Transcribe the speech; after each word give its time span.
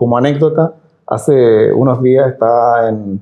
como 0.00 0.16
anécdota, 0.16 0.72
hace 1.06 1.70
unos 1.74 2.02
días 2.02 2.32
estaba 2.32 2.88
en, 2.88 3.20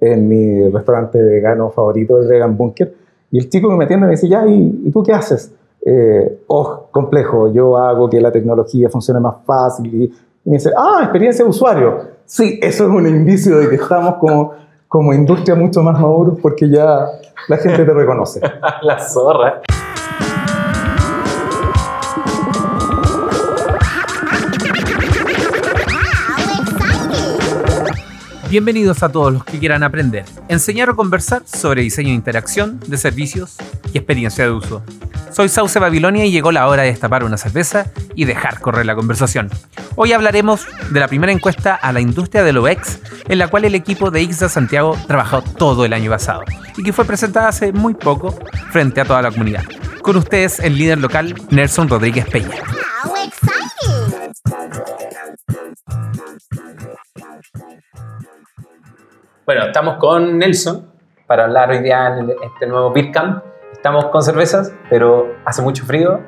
en 0.00 0.28
mi 0.28 0.68
restaurante 0.68 1.18
vegano 1.18 1.70
favorito, 1.70 2.20
el 2.20 2.28
Vegan 2.28 2.58
Bunker, 2.58 2.94
y 3.30 3.38
el 3.38 3.48
chico 3.48 3.70
que 3.70 3.76
me 3.76 3.86
atiende 3.86 4.04
me 4.04 4.12
dice, 4.12 4.28
ya, 4.28 4.46
¿y, 4.46 4.82
¿y 4.84 4.90
tú 4.90 5.02
qué 5.02 5.14
haces? 5.14 5.50
Eh, 5.80 6.42
oh, 6.48 6.88
complejo, 6.90 7.50
yo 7.54 7.78
hago 7.78 8.10
que 8.10 8.20
la 8.20 8.30
tecnología 8.30 8.90
funcione 8.90 9.18
más 9.18 9.36
fácil. 9.46 9.86
Y, 9.86 10.12
me 10.44 10.58
dice, 10.58 10.70
ah, 10.76 10.98
experiencia 11.04 11.42
de 11.42 11.48
usuario. 11.48 12.00
Sí, 12.26 12.60
eso 12.62 12.84
es 12.84 12.90
un 12.90 13.06
indicio 13.06 13.56
de 13.56 13.70
que 13.70 13.76
estamos 13.76 14.16
como, 14.16 14.52
como 14.88 15.14
industria 15.14 15.54
mucho 15.54 15.82
más 15.82 15.98
maduros 15.98 16.38
porque 16.42 16.68
ya 16.68 17.06
la 17.48 17.56
gente 17.56 17.82
te 17.82 17.94
reconoce. 17.94 18.42
la 18.82 18.98
zorra. 18.98 19.62
Bienvenidos 28.50 29.04
a 29.04 29.08
todos 29.10 29.32
los 29.32 29.44
que 29.44 29.60
quieran 29.60 29.84
aprender, 29.84 30.24
enseñar 30.48 30.90
o 30.90 30.96
conversar 30.96 31.42
sobre 31.46 31.82
diseño 31.82 32.08
de 32.08 32.16
interacción, 32.16 32.80
de 32.84 32.98
servicios 32.98 33.56
y 33.92 33.98
experiencia 33.98 34.44
de 34.44 34.50
uso. 34.50 34.82
Soy 35.30 35.48
Sauce 35.48 35.78
Babilonia 35.78 36.26
y 36.26 36.32
llegó 36.32 36.50
la 36.50 36.66
hora 36.66 36.82
de 36.82 36.88
destapar 36.88 37.22
una 37.22 37.36
cerveza 37.36 37.86
y 38.16 38.24
dejar 38.24 38.58
correr 38.58 38.86
la 38.86 38.96
conversación. 38.96 39.50
Hoy 39.94 40.12
hablaremos 40.12 40.66
de 40.90 40.98
la 40.98 41.06
primera 41.06 41.30
encuesta 41.32 41.76
a 41.76 41.92
la 41.92 42.00
industria 42.00 42.42
del 42.42 42.58
UX, 42.58 42.98
en 43.28 43.38
la 43.38 43.46
cual 43.46 43.66
el 43.66 43.76
equipo 43.76 44.10
de 44.10 44.22
IXDA 44.22 44.48
Santiago 44.48 44.98
trabajó 45.06 45.42
todo 45.42 45.84
el 45.84 45.92
año 45.92 46.10
pasado 46.10 46.42
y 46.76 46.82
que 46.82 46.92
fue 46.92 47.04
presentada 47.04 47.50
hace 47.50 47.72
muy 47.72 47.94
poco 47.94 48.36
frente 48.72 49.00
a 49.00 49.04
toda 49.04 49.22
la 49.22 49.30
comunidad. 49.30 49.62
Con 50.02 50.16
ustedes 50.16 50.58
el 50.58 50.76
líder 50.76 50.98
local 50.98 51.36
Nelson 51.50 51.88
Rodríguez 51.88 52.26
Peña. 52.26 52.56
Bueno, 59.50 59.64
estamos 59.64 59.96
con 59.96 60.38
Nelson 60.38 60.86
para 61.26 61.42
hablar 61.42 61.70
hoy 61.70 61.80
día 61.80 62.16
en 62.16 62.30
este 62.30 62.68
nuevo 62.68 62.92
Beer 62.92 63.10
Camp. 63.10 63.42
Estamos 63.72 64.04
con 64.04 64.22
cervezas, 64.22 64.72
pero 64.88 65.26
hace 65.44 65.60
mucho 65.60 65.84
frío. 65.84 66.20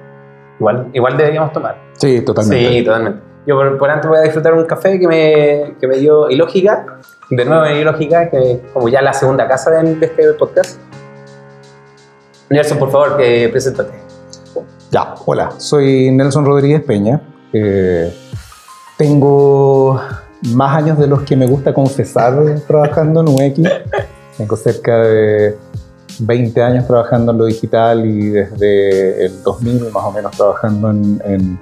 Igual, 0.58 0.90
igual 0.92 1.16
deberíamos 1.16 1.52
tomar. 1.52 1.76
Sí, 1.92 2.20
totalmente. 2.22 2.68
Sí, 2.68 2.84
totalmente. 2.84 3.20
Yo 3.46 3.54
por, 3.54 3.78
por 3.78 3.90
antes 3.90 4.10
voy 4.10 4.18
a 4.18 4.22
disfrutar 4.22 4.54
un 4.54 4.64
café 4.64 4.98
que 4.98 5.06
me, 5.06 5.76
que 5.78 5.86
me 5.86 5.98
dio 5.98 6.28
Ilógica. 6.30 6.98
De 7.30 7.44
nuevo 7.44 7.64
en 7.64 7.76
Ilógica, 7.76 8.28
que 8.28 8.60
como 8.72 8.88
ya 8.88 9.00
la 9.00 9.12
segunda 9.12 9.46
casa 9.46 9.70
de, 9.70 9.94
de 9.94 10.06
este 10.06 10.32
podcast. 10.32 10.80
Nelson, 12.50 12.76
por 12.76 12.90
favor, 12.90 13.18
que 13.18 13.48
preséntate. 13.52 13.92
Ya, 14.90 15.14
hola, 15.24 15.52
soy 15.58 16.10
Nelson 16.10 16.44
Rodríguez 16.44 16.82
Peña. 16.82 17.22
Eh, 17.52 18.12
tengo 18.98 20.00
más 20.48 20.76
años 20.76 20.98
de 20.98 21.06
los 21.06 21.22
que 21.22 21.36
me 21.36 21.46
gusta 21.46 21.72
confesar 21.72 22.60
trabajando 22.66 23.20
en 23.20 23.28
UX. 23.28 23.70
Tengo 24.36 24.56
cerca 24.56 24.98
de 24.98 25.56
20 26.18 26.62
años 26.62 26.86
trabajando 26.86 27.32
en 27.32 27.38
lo 27.38 27.44
digital 27.46 28.04
y 28.04 28.30
desde 28.30 29.26
el 29.26 29.42
2000 29.42 29.90
más 29.92 30.04
o 30.04 30.12
menos 30.12 30.32
trabajando 30.32 30.90
en, 30.90 31.22
en, 31.24 31.58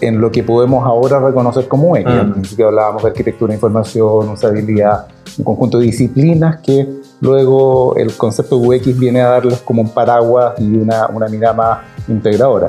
en 0.00 0.20
lo 0.20 0.30
que 0.30 0.42
podemos 0.42 0.86
ahora 0.86 1.18
reconocer 1.18 1.68
como 1.68 1.92
UX. 1.92 2.06
Al 2.06 2.32
principio 2.32 2.68
hablábamos 2.68 3.02
de 3.02 3.08
arquitectura, 3.08 3.54
información, 3.54 4.28
usabilidad, 4.28 5.06
un 5.38 5.44
conjunto 5.44 5.78
de 5.78 5.86
disciplinas 5.86 6.60
que 6.60 6.86
luego 7.20 7.96
el 7.96 8.12
concepto 8.16 8.56
UX 8.56 8.98
viene 8.98 9.20
a 9.20 9.28
darles 9.28 9.60
como 9.60 9.82
un 9.82 9.90
paraguas 9.90 10.54
y 10.58 10.76
una, 10.76 11.08
una 11.08 11.28
mirada 11.28 11.54
más 11.54 11.78
integradora. 12.08 12.68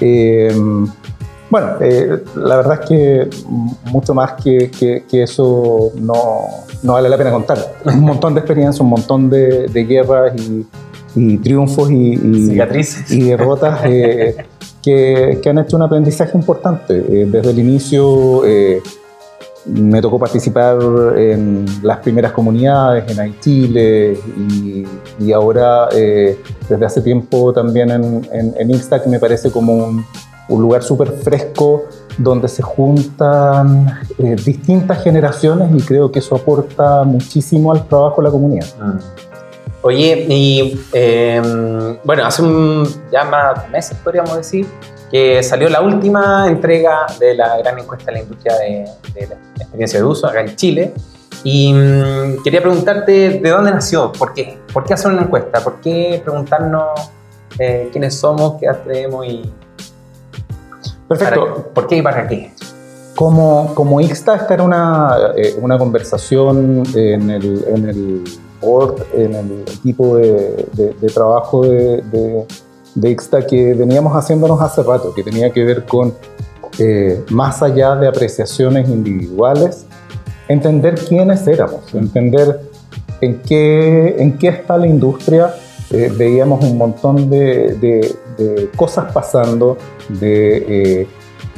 Eh, 0.00 0.54
bueno, 1.48 1.74
eh, 1.80 2.24
la 2.34 2.56
verdad 2.56 2.80
es 2.82 2.88
que 2.88 3.30
mucho 3.84 4.14
más 4.14 4.32
que, 4.32 4.70
que, 4.70 5.04
que 5.08 5.22
eso 5.22 5.92
no, 5.94 6.14
no, 6.82 6.92
vale 6.94 7.08
la 7.08 7.16
pena 7.16 7.30
contar. 7.30 7.58
Un 7.84 8.00
montón 8.00 8.34
de 8.34 8.40
experiencia, 8.40 8.82
un 8.82 8.90
montón 8.90 9.30
de, 9.30 9.68
de 9.68 9.84
guerras 9.84 10.32
y, 10.36 10.66
y, 11.14 11.38
triunfos 11.38 11.90
y, 11.90 12.14
y, 12.14 12.48
Cicatrices. 12.48 13.10
y 13.12 13.20
derrotas 13.22 13.80
eh, 13.84 14.36
que, 14.82 15.38
que, 15.40 15.48
han 15.48 15.58
hecho 15.58 15.76
un 15.76 15.82
aprendizaje 15.82 16.36
importante. 16.36 16.96
Eh, 16.96 17.26
desde 17.30 17.50
el 17.50 17.60
inicio 17.60 18.44
eh, 18.44 18.82
me 19.66 20.00
tocó 20.00 20.18
participar 20.18 20.78
en 21.16 21.64
las 21.82 21.98
primeras 21.98 22.32
comunidades, 22.32 23.16
en 23.16 23.40
Chile 23.40 24.18
y, 24.36 24.84
y 25.20 25.32
ahora 25.32 25.88
desde 25.88 26.86
hace 26.86 27.00
tiempo 27.00 27.52
también 27.52 27.90
en, 27.90 28.28
en, 28.32 28.54
en 28.56 28.70
Instac 28.70 29.06
me 29.08 29.18
parece 29.18 29.50
como 29.50 29.74
un 29.74 30.04
un 30.48 30.62
lugar 30.62 30.82
súper 30.82 31.10
fresco 31.12 31.84
donde 32.18 32.48
se 32.48 32.62
juntan 32.62 34.00
eh, 34.18 34.36
distintas 34.44 35.02
generaciones 35.02 35.68
y 35.74 35.82
creo 35.82 36.10
que 36.10 36.20
eso 36.20 36.36
aporta 36.36 37.04
muchísimo 37.04 37.72
al 37.72 37.86
trabajo 37.86 38.22
de 38.22 38.28
la 38.28 38.30
comunidad. 38.30 38.66
Mm. 38.80 38.98
Oye, 39.82 40.26
y 40.28 40.80
eh, 40.92 41.98
bueno, 42.02 42.24
hace 42.24 42.42
ya 43.12 43.24
más 43.24 43.68
meses 43.70 43.96
podríamos 44.02 44.36
decir 44.36 44.66
que 45.10 45.42
salió 45.42 45.68
la 45.68 45.80
última 45.80 46.48
entrega 46.48 47.06
de 47.20 47.34
la 47.34 47.58
gran 47.58 47.78
encuesta 47.78 48.06
de 48.06 48.12
la 48.12 48.22
industria 48.22 48.56
de, 48.56 49.28
la 49.28 49.62
experiencia 49.62 50.00
de 50.00 50.04
uso 50.04 50.26
acá 50.26 50.40
en 50.40 50.56
Chile. 50.56 50.92
Y 51.44 51.72
mmm, 51.72 52.42
quería 52.42 52.60
preguntarte 52.60 53.38
de 53.38 53.50
dónde 53.50 53.70
nació, 53.70 54.10
por 54.10 54.34
qué, 54.34 54.58
por 54.72 54.84
qué 54.84 54.94
hacer 54.94 55.12
una 55.12 55.22
encuesta, 55.22 55.60
por 55.60 55.80
qué 55.80 56.20
preguntarnos 56.24 57.12
eh, 57.58 57.88
quiénes 57.92 58.18
somos, 58.18 58.54
qué 58.58 58.68
hacemos 58.68 59.24
y 59.26 59.52
Perfecto. 61.08 61.40
¿Para, 61.40 61.54
¿Por 61.74 61.86
qué 61.86 61.96
y 61.96 62.02
para 62.02 62.26
qué? 62.28 62.52
Como, 63.14 63.74
como 63.74 64.00
IXTA, 64.00 64.36
esta 64.36 64.54
era 64.54 64.62
una, 64.62 65.16
eh, 65.36 65.56
una 65.60 65.78
conversación 65.78 66.82
en 66.94 67.30
el, 67.30 67.64
en 67.68 67.88
el 67.88 68.24
board, 68.60 69.06
en 69.14 69.34
el 69.34 69.64
equipo 69.74 70.16
de, 70.16 70.66
de, 70.72 70.94
de 71.00 71.08
trabajo 71.08 71.62
de, 71.62 72.02
de, 72.02 72.46
de, 72.94 73.10
IXTA 73.10 73.46
que 73.46 73.74
veníamos 73.74 74.12
haciéndonos 74.12 74.60
hace 74.60 74.82
rato, 74.82 75.14
que 75.14 75.22
tenía 75.22 75.50
que 75.50 75.64
ver 75.64 75.86
con, 75.86 76.12
eh, 76.78 77.24
más 77.30 77.62
allá 77.62 77.96
de 77.96 78.06
apreciaciones 78.06 78.88
individuales, 78.88 79.86
entender 80.46 80.96
quiénes 80.96 81.46
éramos, 81.46 81.94
entender 81.94 82.60
en 83.22 83.40
qué, 83.40 84.16
en 84.18 84.36
qué 84.36 84.48
está 84.48 84.76
la 84.76 84.86
industria. 84.86 85.54
Eh, 85.90 86.12
veíamos 86.14 86.62
un 86.64 86.76
montón 86.76 87.30
de, 87.30 87.74
de 87.80 88.14
cosas 88.76 89.12
pasando, 89.12 89.76
de 90.08 91.02
eh, 91.02 91.06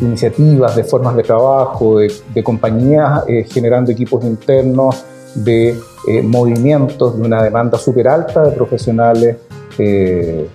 iniciativas, 0.01 0.77
de 0.77 0.85
formas 0.85 1.17
de 1.17 1.23
trabajo, 1.23 1.99
de, 1.99 2.43
compañías 2.43 3.25
eh, 3.27 3.45
generando 3.45 3.91
equipos 3.91 4.25
internos, 4.25 5.05
de 5.35 5.77
eh, 6.09 6.23
movimientos, 6.23 7.19
de 7.19 7.27
una 7.27 7.43
demanda 7.43 7.79
súper 7.79 8.09
alta 8.09 8.43
de 8.43 8.53
profesionales, 8.53 9.37
eh, 9.79 10.49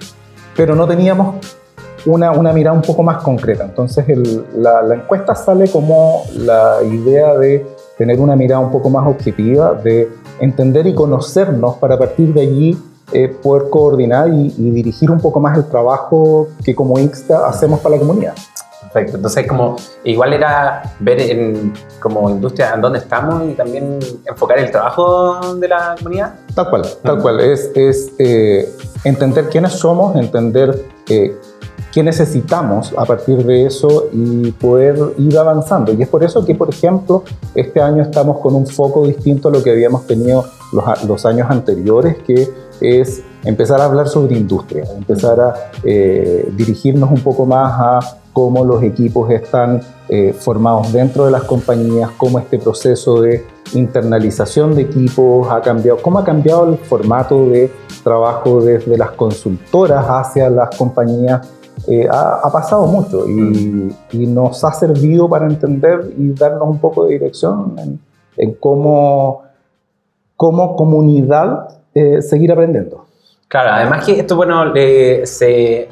pero 0.55 0.75
no 0.75 0.87
teníamos 0.87 1.35
una, 2.05 2.31
una, 2.31 2.51
mirada 2.51 2.75
un 2.75 2.81
poco 2.81 3.03
más 3.03 3.21
concreta. 3.23 3.63
Entonces 3.63 4.05
la 4.55 4.95
encuesta 4.95 5.35
sale 5.35 5.69
como 5.69 6.23
la 6.35 6.77
idea 6.83 7.37
de 7.37 7.65
tener 7.97 8.19
una 8.19 8.35
mirada 8.35 8.59
un 8.61 8.71
poco 8.71 8.89
más 8.89 9.07
objetiva, 9.07 9.73
de 9.73 10.09
entender 10.39 10.87
y 10.87 10.95
conocernos 10.95 11.75
para 11.75 11.97
partir 11.97 12.33
de 12.33 12.41
allí 12.41 12.77
eh, 13.13 13.29
poder 13.29 13.69
coordinar 13.69 14.29
y, 14.29 14.53
y, 14.57 14.71
dirigir 14.71 15.11
un 15.11 15.19
poco 15.19 15.39
más 15.39 15.57
el 15.57 15.65
trabajo 15.65 16.47
que 16.63 16.73
como 16.73 16.97
IXTA 16.97 17.47
hacemos 17.47 17.79
para 17.79 17.95
la 17.95 17.99
comunidad. 17.99 18.33
Perfecto, 18.81 19.17
entonces 19.17 19.47
como 19.47 19.75
igual 20.03 20.33
era 20.33 20.83
ver 20.99 21.19
en, 21.21 21.73
como 21.99 22.29
industria 22.29 22.73
en 22.75 22.81
dónde 22.81 22.99
estamos 22.99 23.49
y 23.49 23.53
también 23.53 23.99
enfocar 24.25 24.59
el 24.59 24.69
trabajo 24.69 25.55
de 25.55 25.67
la 25.67 25.95
comunidad. 25.97 26.35
Tal 26.53 26.69
cual, 26.69 26.83
tal 27.01 27.15
uh 27.15 27.17
-huh. 27.17 27.21
cual, 27.21 27.39
es, 27.39 27.71
es 27.75 28.11
eh, 28.19 28.69
entender 29.03 29.49
quiénes 29.49 29.73
somos, 29.73 30.15
entender 30.15 30.85
eh, 31.09 31.35
qué 31.93 32.03
necesitamos 32.03 32.93
a 32.97 33.05
partir 33.05 33.45
de 33.45 33.65
eso 33.65 34.09
y 34.11 34.51
poder 34.51 34.97
ir 35.17 35.37
avanzando. 35.37 35.93
Y 35.93 36.01
es 36.01 36.09
por 36.09 36.23
eso 36.23 36.43
que, 36.43 36.55
por 36.55 36.69
ejemplo, 36.69 37.23
este 37.55 37.81
año 37.81 38.01
estamos 38.01 38.39
con 38.39 38.53
un 38.55 38.67
foco 38.67 39.05
distinto 39.05 39.49
a 39.49 39.51
lo 39.51 39.63
que 39.63 39.71
habíamos 39.71 40.05
tenido 40.07 40.45
los, 40.71 41.03
los 41.05 41.25
años 41.25 41.49
anteriores, 41.49 42.17
que 42.25 42.49
es 42.81 43.23
empezar 43.43 43.81
a 43.81 43.85
hablar 43.85 44.07
sobre 44.07 44.37
industria, 44.37 44.85
empezar 44.95 45.39
a 45.39 45.53
eh, 45.83 46.51
dirigirnos 46.55 47.11
un 47.11 47.21
poco 47.21 47.45
más 47.45 47.73
a 47.77 48.17
cómo 48.33 48.65
los 48.65 48.81
equipos 48.83 49.29
están 49.29 49.81
eh, 50.09 50.33
formados 50.33 50.91
dentro 50.91 51.25
de 51.25 51.31
las 51.31 51.43
compañías, 51.43 52.09
cómo 52.17 52.39
este 52.39 52.57
proceso 52.57 53.21
de 53.21 53.45
internalización 53.73 54.75
de 54.75 54.83
equipos 54.83 55.47
ha 55.51 55.61
cambiado, 55.61 55.99
cómo 56.01 56.19
ha 56.19 56.23
cambiado 56.23 56.69
el 56.69 56.77
formato 56.77 57.45
de 57.47 57.71
trabajo 58.03 58.61
desde 58.61 58.97
las 58.97 59.11
consultoras 59.11 60.05
hacia 60.07 60.49
las 60.49 60.75
compañías. 60.75 61.47
Eh, 61.87 62.07
ha, 62.09 62.49
pasado 62.51 62.85
mucho 62.85 63.27
y, 63.27 63.93
y, 64.11 64.27
nos 64.27 64.63
ha 64.63 64.71
servido 64.71 65.27
para 65.27 65.47
entender 65.47 66.13
y 66.17 66.29
darnos 66.31 66.69
un 66.69 66.77
poco 66.77 67.05
de 67.05 67.13
dirección 67.13 67.75
en, 67.77 67.99
en 68.37 68.53
cómo, 68.53 69.41
cómo 70.37 70.75
comunidad 70.75 71.82
eh, 71.95 72.21
seguir 72.21 72.51
aprendiendo. 72.51 73.05
Claro, 73.47 73.71
además 73.71 74.05
que 74.05 74.19
esto, 74.19 74.35
bueno, 74.35 74.73
eh, 74.75 75.21
se, 75.25 75.87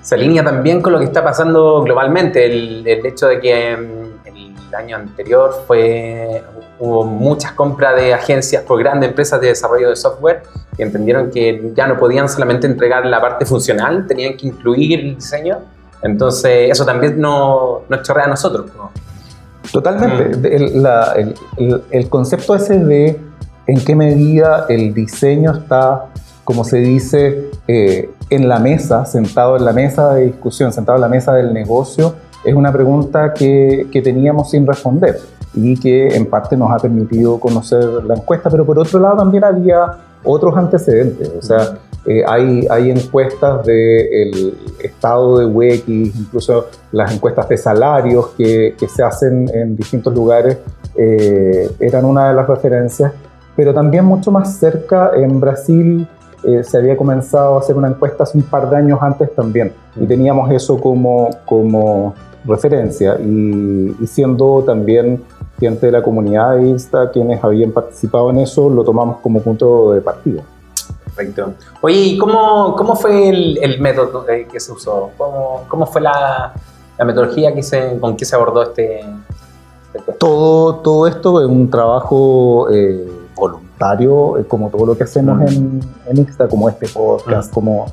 se, 0.00 0.14
alinea 0.14 0.44
también 0.44 0.80
con 0.80 0.92
lo 0.92 0.98
que 0.98 1.04
está 1.04 1.24
pasando 1.24 1.82
globalmente, 1.82 2.44
el, 2.44 2.86
el 2.86 3.04
hecho 3.04 3.26
de 3.26 3.40
que 3.40 3.76
mm, 3.76 4.28
el, 4.28 4.50
año 4.72 4.96
anterior 4.96 5.52
fue, 5.66 6.44
hubo 6.78 7.04
muchas 7.04 7.52
compras 7.52 7.96
de 7.96 8.14
agencias 8.14 8.62
por 8.62 8.78
grandes 8.78 9.10
empresas 9.10 9.40
de 9.40 9.48
desarrollo 9.48 9.90
de 9.90 9.96
software 9.96 10.42
que 10.76 10.84
entendieron 10.84 11.28
que 11.28 11.72
ya 11.74 11.88
no 11.88 11.96
podían 11.98 12.28
solamente 12.28 12.68
entregar 12.68 13.04
la 13.04 13.20
parte 13.20 13.44
funcional, 13.44 14.06
tenían 14.06 14.36
que 14.36 14.46
incluir 14.46 15.00
el 15.00 15.16
diseño. 15.16 15.58
Entonces 16.02 16.70
eso 16.70 16.86
también 16.86 17.20
nos, 17.20 17.80
nos 17.88 18.02
chorrea 18.02 18.26
a 18.26 18.28
nosotros. 18.28 18.70
Totalmente. 19.72 20.36
Mm. 20.38 21.74
El, 21.90 22.08
concepto 22.08 22.54
ese 22.54 22.78
de 22.78 23.20
en 23.66 23.84
qué 23.84 23.94
medida 23.94 24.66
el 24.68 24.94
diseño 24.94 25.52
está, 25.52 26.06
como 26.44 26.64
se 26.64 26.78
dice, 26.78 27.50
eh, 27.68 28.10
en 28.30 28.48
la 28.48 28.58
mesa, 28.58 29.04
sentado 29.04 29.56
en 29.56 29.64
la 29.64 29.72
mesa 29.72 30.14
de 30.14 30.26
discusión, 30.26 30.72
sentado 30.72 30.96
en 30.96 31.02
la 31.02 31.08
mesa 31.08 31.32
del 31.34 31.52
negocio, 31.52 32.14
es 32.44 32.54
una 32.54 32.72
pregunta 32.72 33.34
que, 33.34 33.86
que 33.92 34.02
teníamos 34.02 34.50
sin 34.50 34.66
responder 34.66 35.18
y 35.54 35.78
que 35.78 36.08
en 36.08 36.26
parte 36.26 36.56
nos 36.56 36.70
ha 36.70 36.78
permitido 36.78 37.38
conocer 37.38 37.84
la 38.04 38.14
encuesta, 38.14 38.50
pero 38.50 38.64
por 38.64 38.78
otro 38.78 38.98
lado 39.00 39.16
también 39.18 39.44
había 39.44 39.98
otros 40.24 40.56
antecedentes, 40.56 41.30
o 41.38 41.42
sea, 41.42 41.78
eh, 42.06 42.22
hay, 42.26 42.66
hay 42.70 42.90
encuestas 42.90 43.64
del 43.66 44.56
estado 44.82 45.38
de 45.38 45.44
UX, 45.46 45.88
incluso 45.88 46.68
las 46.92 47.12
encuestas 47.12 47.48
de 47.48 47.58
salarios 47.58 48.28
que, 48.38 48.74
que 48.78 48.88
se 48.88 49.02
hacen 49.02 49.50
en 49.52 49.76
distintos 49.76 50.14
lugares 50.14 50.58
eh, 50.96 51.70
eran 51.78 52.06
una 52.06 52.28
de 52.28 52.34
las 52.34 52.48
referencias, 52.48 53.12
pero 53.60 53.74
también 53.74 54.06
mucho 54.06 54.30
más 54.30 54.56
cerca 54.56 55.10
en 55.14 55.38
Brasil 55.38 56.08
eh, 56.44 56.64
se 56.64 56.78
había 56.78 56.96
comenzado 56.96 57.56
a 57.56 57.58
hacer 57.58 57.76
una 57.76 57.88
encuesta 57.88 58.22
hace 58.22 58.38
un 58.38 58.44
par 58.44 58.70
de 58.70 58.76
años 58.78 58.98
antes 59.02 59.34
también 59.34 59.74
y 60.00 60.06
teníamos 60.06 60.50
eso 60.50 60.80
como, 60.80 61.28
como 61.44 62.14
referencia 62.46 63.20
y, 63.20 63.94
siendo 64.06 64.62
también 64.64 65.22
gente 65.58 65.84
de 65.84 65.92
la 65.92 66.02
comunidad 66.02 66.56
de 66.56 66.68
Insta 66.68 67.10
quienes 67.10 67.44
habían 67.44 67.70
participado 67.70 68.30
en 68.30 68.38
eso, 68.38 68.70
lo 68.70 68.82
tomamos 68.82 69.18
como 69.18 69.42
punto 69.42 69.92
de 69.92 70.00
partida. 70.00 70.42
Perfecto. 71.04 71.52
Oye, 71.82 72.16
¿cómo, 72.18 72.74
cómo 72.76 72.96
fue 72.96 73.28
el, 73.28 73.78
método 73.78 74.24
que 74.24 74.58
se 74.58 74.72
usó? 74.72 75.10
¿Cómo, 75.18 75.66
cómo 75.68 75.84
fue 75.84 76.00
la, 76.00 76.54
la, 76.96 77.04
metodología 77.04 77.54
que 77.54 77.62
se, 77.62 77.98
con 78.00 78.16
que 78.16 78.24
se 78.24 78.34
abordó 78.34 78.62
este, 78.62 79.00
este 79.92 80.12
todo, 80.14 80.76
todo 80.76 81.06
esto 81.06 81.42
es 81.42 81.46
un 81.46 81.68
trabajo 81.68 82.70
eh, 82.70 83.19
voluntario, 83.40 84.38
eh, 84.38 84.44
como 84.46 84.70
todo 84.70 84.86
lo 84.86 84.96
que 84.96 85.04
hacemos 85.04 85.40
en, 85.50 85.80
en 86.06 86.16
Insta, 86.16 86.46
como 86.46 86.68
este 86.68 86.86
podcast, 86.86 87.52
como 87.52 87.86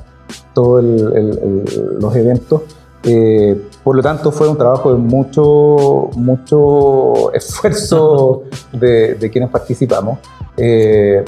todos 0.54 0.84
los 0.84 2.16
eventos. 2.16 2.62
Eh, 3.04 3.68
por 3.84 3.96
lo 3.96 4.02
tanto, 4.02 4.32
fue 4.32 4.48
un 4.48 4.56
trabajo 4.56 4.92
de 4.92 4.98
mucho, 4.98 6.10
mucho 6.16 7.32
esfuerzo 7.34 8.42
de, 8.72 9.14
de 9.14 9.30
quienes 9.30 9.50
participamos. 9.50 10.18
Eh, 10.56 11.24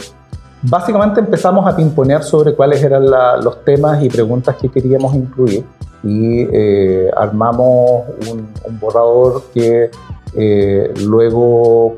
básicamente 0.62 1.20
empezamos 1.20 1.66
a 1.66 1.74
pimponear 1.74 2.22
sobre 2.22 2.54
cuáles 2.54 2.82
eran 2.82 3.06
los 3.42 3.64
temas 3.64 4.02
y 4.02 4.08
preguntas 4.08 4.56
que 4.56 4.68
queríamos 4.68 5.14
incluir 5.14 5.64
y 6.02 6.42
eh, 6.52 7.10
armamos 7.16 8.04
un, 8.30 8.78
borrador 8.80 9.44
que 9.54 9.90
luego 11.04 11.94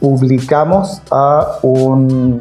publicamos 0.00 1.02
a 1.10 1.58
un 1.62 2.40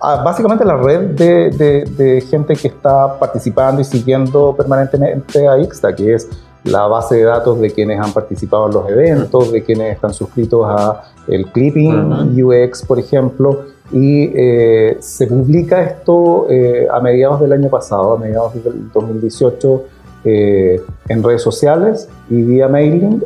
básicamente 0.00 0.64
la 0.64 0.76
red 0.76 1.10
de, 1.10 2.24
gente 2.28 2.54
que 2.54 2.68
está 2.68 3.18
participando 3.18 3.80
y 3.80 3.84
siguiendo 3.84 4.54
permanentemente 4.56 5.48
a 5.48 5.58
Ixta, 5.58 5.94
que 5.94 6.14
es 6.14 6.28
la 6.64 6.86
base 6.86 7.16
de 7.16 7.22
datos 7.24 7.60
de 7.60 7.70
quienes 7.70 8.00
han 8.00 8.12
participado 8.12 8.66
en 8.66 8.74
los 8.74 8.88
eventos, 8.90 9.52
de 9.52 9.62
quienes 9.62 9.94
están 9.94 10.12
suscritos 10.12 10.66
a 10.66 11.02
el 11.28 11.46
Clipping 11.46 12.42
UX, 12.42 12.82
por 12.82 12.98
ejemplo, 12.98 13.64
y 13.92 14.32
eh, 14.34 14.96
se 15.00 15.26
publica 15.26 15.82
esto 15.82 16.46
eh, 16.50 16.88
a 16.90 17.00
mediados 17.00 17.40
del 17.40 17.52
año 17.52 17.68
pasado, 17.68 18.14
a 18.14 18.18
mediados 18.18 18.52
del 18.62 18.90
2018, 18.92 19.84
eh, 20.24 20.82
en 21.08 21.22
redes 21.22 21.42
sociales 21.42 22.08
y 22.28 22.42
vía 22.42 22.66
mailing 22.66 23.22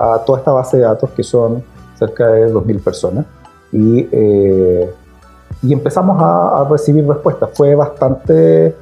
a 0.00 0.22
toda 0.24 0.38
esta 0.38 0.52
base 0.52 0.78
de 0.78 0.84
datos 0.84 1.10
que 1.10 1.22
son 1.22 1.62
cerca 1.98 2.26
de 2.28 2.52
2.000 2.52 2.82
personas. 2.82 3.26
Y 3.72 4.08
y 5.62 5.72
empezamos 5.72 6.16
a, 6.20 6.66
recibir 6.70 7.06
respuestas. 7.06 7.50
Fue 7.54 7.74
bastante, 7.74 8.74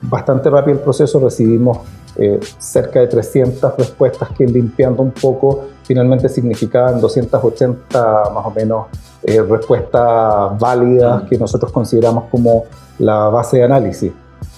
bastante 0.00 0.50
rápido 0.50 0.78
el 0.78 0.82
proceso, 0.82 1.20
recibimos 1.20 1.78
eh, 2.16 2.40
cerca 2.58 3.00
de 3.00 3.06
300 3.06 3.76
respuestas 3.76 4.30
que 4.30 4.46
limpiando 4.46 5.02
un 5.02 5.12
poco 5.12 5.64
finalmente 5.82 6.28
significaban 6.28 7.00
280 7.00 8.30
más 8.34 8.46
o 8.46 8.50
menos 8.50 8.86
eh, 9.22 9.40
respuestas 9.40 10.58
válidas 10.58 11.22
que 11.22 11.38
nosotros 11.38 11.72
consideramos 11.72 12.24
como 12.30 12.64
la 12.98 13.28
base 13.28 13.58
de 13.58 13.64
análisis. 13.64 14.12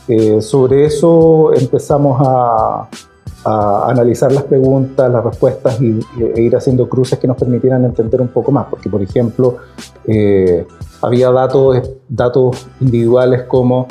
Eh, 0.09 0.43
sobre 0.43 0.85
eso 0.85 1.53
empezamos 1.55 2.21
a, 2.25 2.89
a, 3.44 3.91
analizar 3.91 4.32
las 4.32 4.44
preguntas, 4.44 5.11
las 5.11 5.25
respuestas 5.25 5.81
y, 5.81 6.00
e 6.19 6.41
ir 6.41 6.56
haciendo 6.56 6.88
cruces 6.88 7.19
que 7.19 7.26
nos 7.26 7.37
permitieran 7.37 7.85
entender 7.85 8.20
un 8.20 8.29
poco 8.29 8.50
más, 8.52 8.67
porque 8.69 8.88
por 8.88 9.02
ejemplo 9.02 9.56
había 11.02 11.31
datos, 11.31 11.91
datos 12.08 12.67
individuales 12.81 13.43
como 13.44 13.88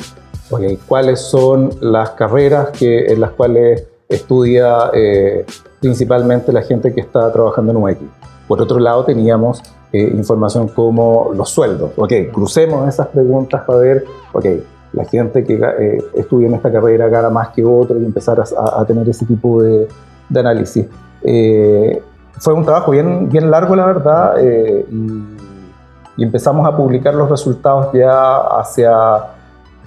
cuáles 0.86 1.20
son 1.20 1.70
las 1.80 2.10
carreras 2.10 2.70
que, 2.70 3.06
en 3.06 3.20
las 3.20 3.30
cuales 3.30 3.84
estudia 4.08 4.90
eh, 4.92 5.44
principalmente 5.80 6.52
la 6.52 6.62
gente 6.62 6.92
que 6.94 7.00
está 7.00 7.30
trabajando 7.32 7.72
en 7.72 7.78
UX. 7.78 7.98
Por 8.46 8.60
otro 8.60 8.78
lado, 8.78 9.04
teníamos 9.04 9.62
eh, 9.92 10.02
información 10.14 10.68
como 10.68 11.30
los 11.34 11.50
sueldos. 11.50 11.92
Ok, 11.96 12.12
crucemos 12.32 12.88
esas 12.88 13.08
preguntas 13.08 13.62
para 13.66 13.78
ver, 13.78 14.04
ok, 14.32 14.46
la 14.94 15.04
gente 15.04 15.44
que 15.44 15.54
eh, 15.54 15.98
estudia 16.14 16.48
en 16.48 16.54
esta 16.54 16.70
carrera 16.70 17.08
gana 17.08 17.30
más 17.30 17.48
que 17.48 17.64
otro 17.64 18.00
y 18.00 18.04
empezar 18.04 18.40
a, 18.40 18.84
tener 18.84 19.08
ese 19.08 19.26
tipo 19.26 19.62
de, 19.62 19.88
de 20.28 20.40
análisis. 20.40 20.86
fue 22.38 22.54
un 22.54 22.64
trabajo 22.64 22.92
bien, 22.92 23.28
bien 23.28 23.50
largo, 23.50 23.76
la 23.76 23.86
verdad, 23.86 24.34
y 24.40 25.44
y 26.16 26.22
empezamos 26.22 26.66
a 26.66 26.76
publicar 26.76 27.14
los 27.14 27.28
resultados 27.28 27.92
ya 27.92 28.36
hacia 28.36 28.92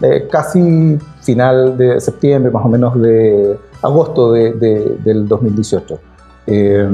eh, 0.01 0.27
casi 0.29 0.97
final 1.21 1.77
de 1.77 1.99
septiembre, 2.01 2.51
más 2.51 2.65
o 2.65 2.69
menos 2.69 2.99
de 2.99 3.57
agosto 3.81 4.33
de, 4.33 4.53
del 5.03 5.27
2018. 5.27 5.99
Eh, 6.47 6.89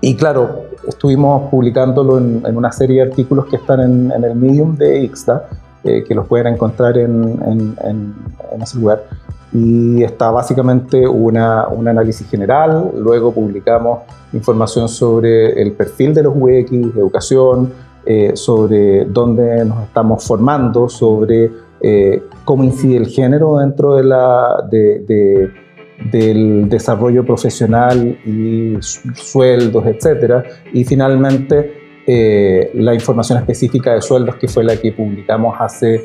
y 0.00 0.16
claro, 0.16 0.64
estuvimos 0.86 1.48
publicándolo 1.50 2.18
en, 2.18 2.56
una 2.56 2.72
serie 2.72 3.02
de 3.02 3.10
artículos 3.10 3.46
que 3.46 3.56
están 3.56 3.80
en, 3.80 4.24
el 4.24 4.34
Medium 4.34 4.76
de 4.76 5.00
Ixta, 5.00 5.48
eh, 5.84 6.04
que 6.06 6.14
los 6.14 6.26
pueden 6.26 6.46
encontrar 6.46 6.96
en, 6.96 7.40
en, 7.82 8.14
ese 8.62 8.78
lugar. 8.78 9.04
Y 9.52 10.02
está 10.02 10.30
básicamente 10.30 11.06
una, 11.06 11.66
un 11.68 11.88
análisis 11.88 12.28
general, 12.30 12.92
luego 12.96 13.32
publicamos 13.32 14.00
información 14.32 14.88
sobre 14.88 15.60
el 15.60 15.72
perfil 15.72 16.14
de 16.14 16.22
los 16.22 16.34
UX, 16.36 16.72
educación, 16.96 17.72
eh, 18.06 18.32
sobre 18.34 19.04
dónde 19.04 19.64
nos 19.64 19.82
estamos 19.84 20.24
formando, 20.24 20.88
sobre 20.88 21.50
eh, 21.80 22.22
cómo 22.44 22.64
incide 22.64 22.96
el 22.96 23.06
género 23.06 23.58
dentro 23.58 23.96
de 23.96 24.04
la, 24.04 24.64
del 24.70 26.68
desarrollo 26.68 27.24
profesional 27.24 28.18
y 28.24 28.76
sueldos, 28.80 29.84
etc. 29.86 30.44
Y 30.72 30.84
finalmente 30.84 31.81
eh, 32.06 32.70
la 32.74 32.94
información 32.94 33.38
específica 33.38 33.94
de 33.94 34.02
sueldos 34.02 34.36
que 34.36 34.48
fue 34.48 34.64
la 34.64 34.76
que 34.76 34.92
publicamos 34.92 35.56
hace 35.58 36.04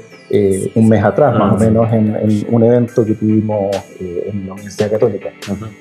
un 0.75 0.89
mes 0.89 1.01
atrás, 1.01 1.33
más 1.39 1.53
o 1.53 1.57
menos, 1.57 1.91
en, 1.93 2.45
un 2.49 2.63
evento 2.63 3.05
que 3.05 3.13
tuvimos 3.13 3.73
en 4.01 4.45
la 4.45 4.53
Universidad 4.53 4.91
Católica. 4.91 5.29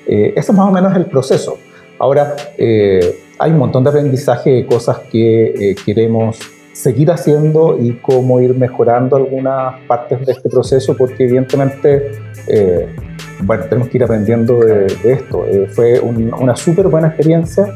eso 0.07 0.53
más 0.53 0.69
o 0.69 0.71
menos 0.71 0.91
es 0.93 0.97
el 0.99 1.05
proceso. 1.07 1.57
Ahora, 1.99 2.33
hay 3.39 3.51
un 3.51 3.57
montón 3.57 3.83
de 3.83 3.89
aprendizaje 3.89 4.49
de 4.51 4.65
cosas 4.65 4.99
que 5.11 5.71
eh, 5.71 5.75
queremos 5.85 6.39
seguir 6.73 7.09
haciendo 7.11 7.77
y 7.79 7.93
cómo 7.93 8.39
ir 8.39 8.53
mejorando 8.55 9.15
algunas 9.15 9.79
partes 9.87 10.25
de 10.25 10.31
este 10.31 10.49
proceso, 10.49 10.95
porque 10.95 11.25
evidentemente, 11.25 12.11
eh, 12.47 12.87
bueno, 13.41 13.63
tenemos 13.63 13.89
que 13.89 13.97
ir 13.97 14.03
aprendiendo 14.03 14.59
de, 14.59 14.85
esto. 15.03 15.45
Eh, 15.47 15.67
fue 15.67 15.99
una 15.99 16.55
súper 16.55 16.87
buena 16.87 17.07
experiencia 17.07 17.73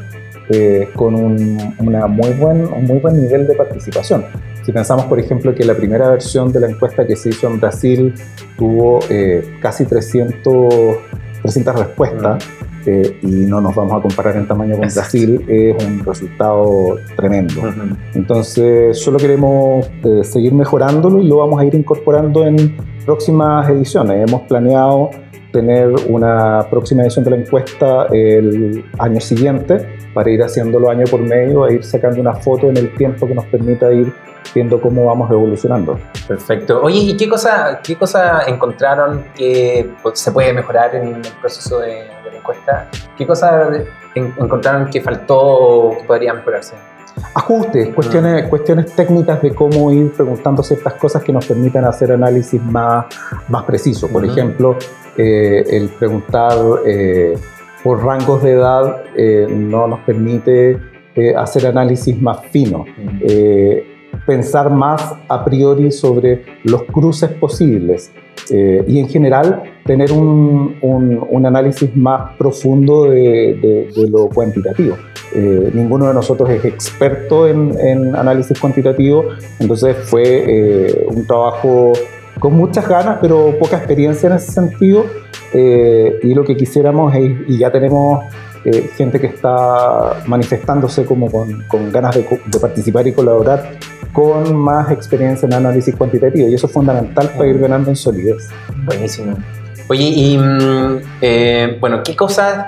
con 0.94 1.14
un, 1.14 1.74
una 1.78 2.06
muy 2.06 2.30
buen, 2.30 2.64
un 2.66 2.84
muy 2.84 2.98
buen 2.98 3.20
nivel 3.20 3.46
de 3.46 3.54
participación. 3.54 4.24
Si 4.64 4.72
pensamos, 4.72 5.06
por 5.06 5.18
ejemplo, 5.18 5.54
que 5.54 5.64
la 5.64 5.74
primera 5.74 6.08
versión 6.08 6.52
de 6.52 6.60
la 6.60 6.68
encuesta 6.68 7.06
que 7.06 7.16
se 7.16 7.30
hizo 7.30 7.48
en 7.48 7.60
Brasil 7.60 8.14
tuvo 8.56 9.00
casi 9.60 9.84
300, 9.84 10.74
300 11.42 11.78
respuestas, 11.78 12.44
eh, 12.84 13.18
y 13.22 13.26
no 13.26 13.60
nos 13.60 13.74
vamos 13.74 13.92
a 13.92 14.00
comparar 14.00 14.36
en 14.36 14.46
tamaño 14.46 14.76
con 14.76 14.88
Brasil, 14.88 15.44
es 15.48 15.84
un 15.84 16.04
resultado 16.04 16.96
tremendo. 17.16 17.62
Entonces, 18.14 18.98
solo 18.98 19.18
queremos 19.18 19.88
eh, 20.04 20.24
seguir 20.24 20.52
mejorándolo 20.52 21.20
y 21.20 21.28
lo 21.28 21.38
vamos 21.38 21.60
a 21.60 21.64
ir 21.64 21.74
incorporando 21.74 22.44
en 22.44 22.76
próximas 23.04 23.68
ediciones. 23.68 24.28
Hemos 24.28 24.42
planeado 24.42 25.10
tener 25.52 25.92
una 26.08 26.66
próxima 26.70 27.02
edición 27.02 27.24
de 27.24 27.30
la 27.30 27.36
encuesta 27.36 28.06
el 28.10 28.84
año 28.98 29.20
siguiente 29.20 29.98
para 30.14 30.30
ir 30.30 30.42
haciéndolo 30.42 30.90
año 30.90 31.04
por 31.10 31.20
medio 31.20 31.66
e 31.68 31.74
ir 31.74 31.84
sacando 31.84 32.20
una 32.20 32.34
foto 32.34 32.68
en 32.68 32.76
el 32.76 32.94
tiempo 32.94 33.26
que 33.26 33.34
nos 33.34 33.44
permita 33.46 33.92
ir 33.92 34.12
viendo 34.54 34.80
cómo 34.80 35.06
vamos 35.06 35.30
evolucionando. 35.30 35.98
Perfecto. 36.26 36.82
Oye, 36.82 36.98
¿y 36.98 37.16
qué 37.16 37.28
cosa, 37.28 37.80
qué 37.82 37.96
cosa 37.96 38.42
encontraron 38.46 39.24
que 39.34 39.88
pues, 40.02 40.18
se 40.18 40.32
puede 40.32 40.52
mejorar 40.52 40.94
en 40.94 41.16
el 41.16 41.32
proceso 41.40 41.80
de, 41.80 42.06
la 42.30 42.36
encuesta? 42.36 42.88
¿Qué 43.16 43.26
cosa 43.26 43.68
encontraron 44.14 44.90
que 44.90 45.00
faltó 45.00 45.38
o 45.38 45.98
que 45.98 46.04
podría 46.04 46.34
mejorarse? 46.34 46.74
Ajustes, 47.34 47.94
cuestiones, 47.94 48.48
cuestiones 48.48 48.92
técnicas 48.94 49.40
de 49.42 49.54
cómo 49.54 49.92
ir 49.92 50.12
preguntando 50.12 50.62
ciertas 50.62 50.94
cosas 50.94 51.22
que 51.22 51.32
nos 51.32 51.46
permitan 51.46 51.84
hacer 51.84 52.12
análisis 52.12 52.62
más, 52.62 53.06
más 53.48 53.64
precisos. 53.64 54.10
Por 54.10 54.24
ejemplo, 54.24 54.76
eh, 55.16 55.64
el 55.68 55.88
preguntar 55.88 56.56
eh, 56.86 57.36
por 57.82 58.04
rangos 58.04 58.42
de 58.42 58.52
edad 58.52 59.02
eh, 59.16 59.46
no 59.48 59.86
nos 59.86 60.00
permite 60.00 60.78
hacer 61.36 61.66
análisis 61.66 62.20
más 62.22 62.40
finos 62.46 62.86
pensar 64.26 64.70
más 64.70 65.14
a 65.28 65.44
priori 65.44 65.90
sobre 65.90 66.44
los 66.64 66.84
cruces 66.84 67.30
posibles 67.30 68.12
eh, 68.50 68.84
y 68.86 68.98
en 68.98 69.08
general 69.08 69.62
tener 69.84 70.12
un, 70.12 70.76
un, 70.80 71.46
análisis 71.46 71.94
más 71.96 72.36
profundo 72.36 73.04
de, 73.04 73.88
de, 73.94 74.08
lo 74.08 74.28
cuantitativo. 74.28 74.96
Eh, 75.34 75.70
ninguno 75.72 76.08
de 76.08 76.14
nosotros 76.14 76.50
es 76.50 76.64
experto 76.64 77.46
en, 77.48 77.78
en 77.78 78.14
análisis 78.16 78.58
cuantitativo, 78.58 79.24
entonces 79.58 79.96
fue 80.04 80.22
eh, 80.24 81.06
un 81.08 81.26
trabajo 81.26 81.92
con 82.38 82.54
muchas 82.54 82.88
ganas, 82.88 83.18
pero 83.20 83.56
poca 83.58 83.76
experiencia 83.76 84.28
en 84.28 84.36
ese 84.36 84.52
sentido. 84.52 85.04
y 85.54 86.34
lo 86.34 86.44
que 86.44 86.56
quisiéramos 86.56 87.14
es, 87.14 87.30
y 87.48 87.58
ya 87.58 87.70
tenemos 87.70 88.24
gente 88.96 89.20
que 89.20 89.26
está 89.26 90.22
manifestándose 90.26 91.04
como 91.04 91.30
con, 91.30 91.64
con 91.68 91.90
ganas 91.92 92.14
de, 92.14 92.22
de, 92.46 92.58
participar 92.60 93.06
y 93.06 93.12
colaborar 93.12 93.78
con 94.12 94.56
más 94.56 94.90
experiencia 94.90 95.46
en 95.46 95.54
análisis 95.54 95.94
cuantitativo 95.96 96.48
y 96.48 96.54
eso 96.54 96.66
es 96.66 96.72
fundamental 96.72 97.30
para 97.30 97.46
ir 97.46 97.58
ganando 97.58 97.90
en 97.90 97.96
solidez. 97.96 98.50
Buenísimo. 98.84 99.36
Oye, 99.88 100.04
y 100.04 100.38
mm, 100.38 101.00
eh, 101.20 101.76
bueno, 101.80 102.02
¿qué 102.02 102.14
cosas 102.14 102.66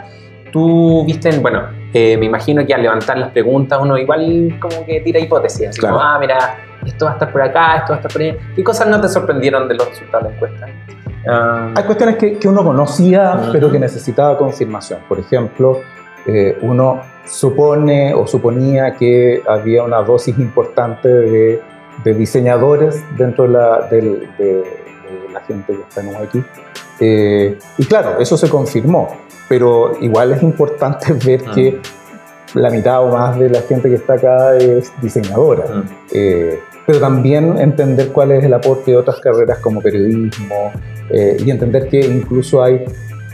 tú 0.52 1.04
viste 1.04 1.30
en, 1.30 1.42
bueno, 1.42 1.62
eh, 1.92 2.16
me 2.16 2.26
imagino 2.26 2.64
que 2.66 2.74
al 2.74 2.82
levantar 2.82 3.18
las 3.18 3.30
preguntas 3.30 3.78
uno 3.80 3.98
igual 3.98 4.56
como 4.60 4.84
que 4.86 5.00
tira 5.00 5.20
hipótesis, 5.20 5.68
así 5.68 5.80
como, 5.80 6.00
ah, 6.00 6.18
mira, 6.18 6.56
esto 6.86 7.06
va 7.06 7.12
a 7.12 7.14
estar 7.14 7.32
por 7.32 7.42
acá, 7.42 7.76
esto 7.76 7.90
va 7.90 7.94
a 7.96 8.00
estar 8.00 8.12
por 8.12 8.22
ahí. 8.22 8.36
¿Qué 8.54 8.64
cosas 8.64 8.88
no 8.88 9.00
te 9.00 9.08
sorprendieron 9.08 9.68
de 9.68 9.74
los 9.74 9.88
resultados 9.88 10.24
de 10.24 10.30
la 10.30 10.36
encuesta? 10.36 10.66
Ah. 11.26 11.72
Hay 11.74 11.84
cuestiones 11.84 12.16
que, 12.16 12.38
que 12.38 12.48
uno 12.48 12.62
conocía, 12.62 13.48
pero 13.52 13.70
que 13.70 13.78
necesitaba 13.78 14.36
confirmación. 14.36 15.00
Por 15.08 15.18
ejemplo, 15.18 15.80
eh, 16.26 16.58
uno 16.62 17.00
supone 17.26 18.14
o 18.14 18.26
suponía 18.26 18.94
que 18.94 19.42
había 19.46 19.82
una 19.82 20.02
dosis 20.02 20.38
importante 20.38 21.08
de, 21.08 21.60
diseñadores 22.04 23.02
dentro 23.16 23.44
de 23.44 23.50
la, 23.50 23.88
la, 25.32 25.40
gente 25.40 25.72
que 25.72 26.00
en 26.00 26.08
UX. 26.08 26.46
Eh, 27.00 27.58
y 27.78 27.84
claro, 27.86 28.20
eso 28.20 28.36
se 28.36 28.48
confirmó, 28.48 29.16
pero 29.48 29.92
igual 30.00 30.32
es 30.32 30.42
importante 30.42 31.12
ver 31.24 31.44
ah. 31.46 31.52
que 31.54 31.80
la 32.54 32.70
mitad 32.70 33.02
o 33.02 33.08
más 33.08 33.38
de 33.38 33.48
la 33.48 33.62
gente 33.62 33.88
que 33.88 33.96
está 33.96 34.14
acá 34.14 34.56
es 34.56 34.92
diseñadora. 35.00 35.64
Ah. 35.68 35.82
Eh, 36.12 36.60
pero 36.86 37.00
también 37.00 37.56
entender 37.58 38.12
cuál 38.12 38.32
es 38.32 38.44
el 38.44 38.52
aporte 38.52 38.90
de 38.90 38.98
otras 38.98 39.18
carreras 39.18 39.58
como 39.60 39.80
periodismo 39.80 40.70
y 41.10 41.50
entender 41.50 41.88
que 41.88 42.00
incluso 42.00 42.62
hay 42.62 42.84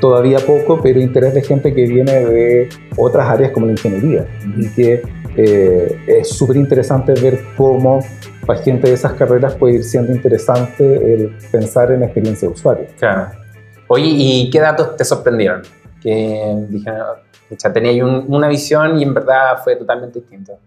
todavía 0.00 0.38
poco, 0.38 0.80
pero 0.82 1.00
interés 1.00 1.34
de 1.34 1.42
gente 1.42 1.74
que 1.74 1.86
viene 1.86 2.12
de 2.12 2.68
otras 2.96 3.28
áreas 3.28 3.50
como 3.52 3.66
la 3.66 3.72
ingeniería 3.72 4.26
y 4.56 4.68
que 4.70 5.02
eh, 5.36 6.00
es 6.06 6.28
súper 6.30 6.56
interesante 6.56 7.12
ver 7.14 7.40
cómo 7.56 8.00
para 8.46 8.60
gente 8.60 8.88
de 8.88 8.94
esas 8.94 9.12
carreras 9.12 9.54
puede 9.54 9.74
ir 9.76 9.84
siendo 9.84 10.12
interesante 10.12 11.14
el 11.14 11.36
pensar 11.52 11.92
en 11.92 12.02
experiencia 12.02 12.48
de 12.48 12.54
usuario. 12.54 12.86
Claro. 12.98 13.28
Oye, 13.88 14.06
¿y 14.06 14.50
qué 14.50 14.60
datos 14.60 14.96
te 14.96 15.04
sorprendieron? 15.04 15.62
Que 16.02 16.66
dijeron, 16.68 17.18
ya 17.50 17.72
tenía 17.72 18.04
una 18.04 18.48
visión 18.48 18.98
y 18.98 19.02
en 19.02 19.14
verdad 19.14 19.58
fue 19.62 19.76
totalmente 19.76 20.20
distinto. 20.20 20.58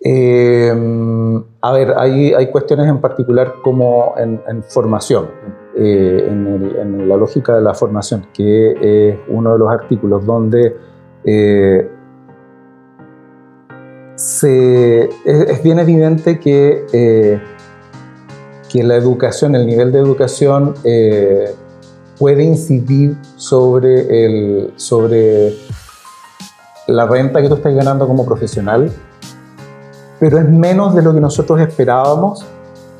Eh, 0.00 0.72
a 1.60 1.72
ver, 1.72 1.94
hay, 1.96 2.32
hay, 2.32 2.50
cuestiones 2.50 2.86
en 2.86 3.00
particular 3.00 3.54
como 3.62 4.14
en, 4.16 4.40
en 4.46 4.62
formación. 4.62 5.28
Eh, 5.80 6.26
en, 6.28 7.08
la 7.08 7.16
lógica 7.16 7.54
de 7.54 7.62
la 7.62 7.72
formación, 7.72 8.26
que 8.34 9.10
es 9.12 9.16
uno 9.28 9.52
de 9.52 9.58
los 9.60 9.70
artículos 9.70 10.26
donde 10.26 10.76
eh, 11.24 11.88
es, 14.16 15.62
bien 15.62 15.78
evidente 15.78 16.40
que, 16.40 16.84
eh, 16.92 17.40
que 18.68 18.82
la 18.82 18.96
educación, 18.96 19.54
el 19.54 19.68
nivel 19.68 19.92
de 19.92 20.00
educación 20.00 20.74
puede 22.18 22.42
incidir 22.42 23.16
sobre, 23.36 24.24
el, 24.26 24.72
sobre 24.74 25.54
la 26.88 27.06
renta 27.06 27.40
que 27.40 27.48
tú 27.48 27.54
estás 27.54 27.72
ganando 27.72 28.08
como 28.08 28.26
profesional, 28.26 28.90
pero 30.18 30.38
es 30.38 30.48
menos 30.48 30.92
de 30.96 31.02
lo 31.02 31.14
que 31.14 31.20
nosotros 31.20 31.60
esperábamos 31.60 32.44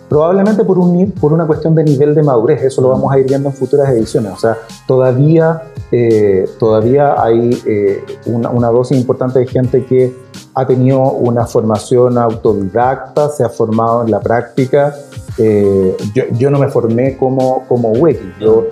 Probablemente 0.08 0.64
por, 0.64 0.78
un, 0.78 1.10
por 1.12 1.32
una 1.32 1.46
cuestión 1.46 1.74
de 1.74 1.84
nivel 1.84 2.14
de 2.14 2.22
madurez, 2.22 2.62
eso 2.62 2.80
lo 2.80 2.88
vamos 2.88 3.12
a 3.12 3.18
ir 3.18 3.26
viendo 3.26 3.50
en 3.50 3.54
futuras 3.54 3.90
ediciones. 3.90 4.32
O 4.32 4.38
sea, 4.38 4.56
todavía, 4.86 5.62
eh, 5.92 6.48
todavía 6.58 7.22
hay 7.22 7.50
eh, 7.66 8.04
una, 8.26 8.48
una, 8.50 8.68
dosis 8.68 8.96
importante 8.96 9.40
de 9.40 9.46
gente 9.46 9.84
que 9.84 10.16
ha 10.54 10.66
tenido 10.66 11.00
una 11.02 11.46
formación 11.46 12.16
autodidacta, 12.16 13.28
se 13.28 13.44
ha 13.44 13.48
formado 13.50 14.02
en 14.02 14.10
la 14.10 14.20
práctica. 14.20 14.94
Eh, 15.38 15.97
yo, 16.14 16.25
yo, 16.33 16.50
no 16.50 16.59
me 16.59 16.68
formé 16.68 17.16
como, 17.16 17.64
como 17.68 17.92
UX, 17.92 18.18
yo 18.40 18.66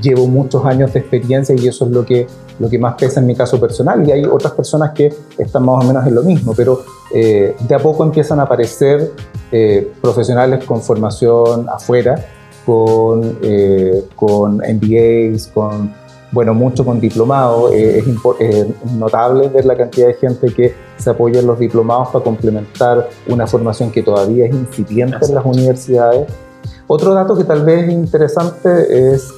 llevo 0.00 0.26
muchos 0.26 0.64
años 0.66 0.92
de 0.92 1.00
experiencia 1.00 1.54
y 1.54 1.66
eso 1.68 1.86
es 1.86 1.90
lo 1.90 2.04
que, 2.04 2.26
lo 2.58 2.68
que 2.68 2.78
más 2.78 2.94
pesa 2.94 3.20
en 3.20 3.26
mi 3.26 3.34
caso 3.34 3.58
personal. 3.58 4.06
Y 4.06 4.12
hay 4.12 4.24
otras 4.24 4.52
personas 4.52 4.92
que 4.92 5.12
están 5.38 5.64
más 5.64 5.84
o 5.84 5.88
menos 5.88 6.06
en 6.06 6.14
lo 6.14 6.22
mismo, 6.22 6.52
pero 6.54 6.82
de 7.12 7.74
a 7.74 7.78
poco 7.78 8.04
empiezan 8.04 8.40
a 8.40 8.42
aparecer 8.42 9.10
eh, 9.54 9.92
profesionales 10.00 10.64
con 10.64 10.80
formación 10.80 11.68
afuera, 11.68 12.14
con, 12.64 13.38
eh, 13.42 14.02
con 14.16 14.56
MBAs, 14.56 15.48
con, 15.48 15.92
bueno, 16.30 16.54
mucho 16.54 16.86
con 16.86 16.98
diplomados. 16.98 17.70
Eh, 17.74 18.02
es, 18.38 18.94
notable 18.94 19.48
ver 19.48 19.66
la 19.66 19.76
cantidad 19.76 20.06
de 20.06 20.14
gente 20.14 20.54
que 20.54 20.74
se 21.02 21.10
apoya 21.10 21.40
en 21.40 21.46
los 21.46 21.58
diplomados 21.58 22.08
para 22.08 22.24
complementar 22.24 23.08
una 23.28 23.46
formación 23.46 23.90
que 23.90 24.02
todavía 24.02 24.46
es 24.46 24.54
incipiente 24.54 25.18
en 25.26 25.34
las 25.34 25.44
universidades. 25.44 26.26
Otro 26.86 27.12
dato 27.14 27.36
que 27.36 27.44
tal 27.44 27.64
vez 27.64 27.84
es 27.84 27.92
interesante 27.92 29.12
es 29.14 29.32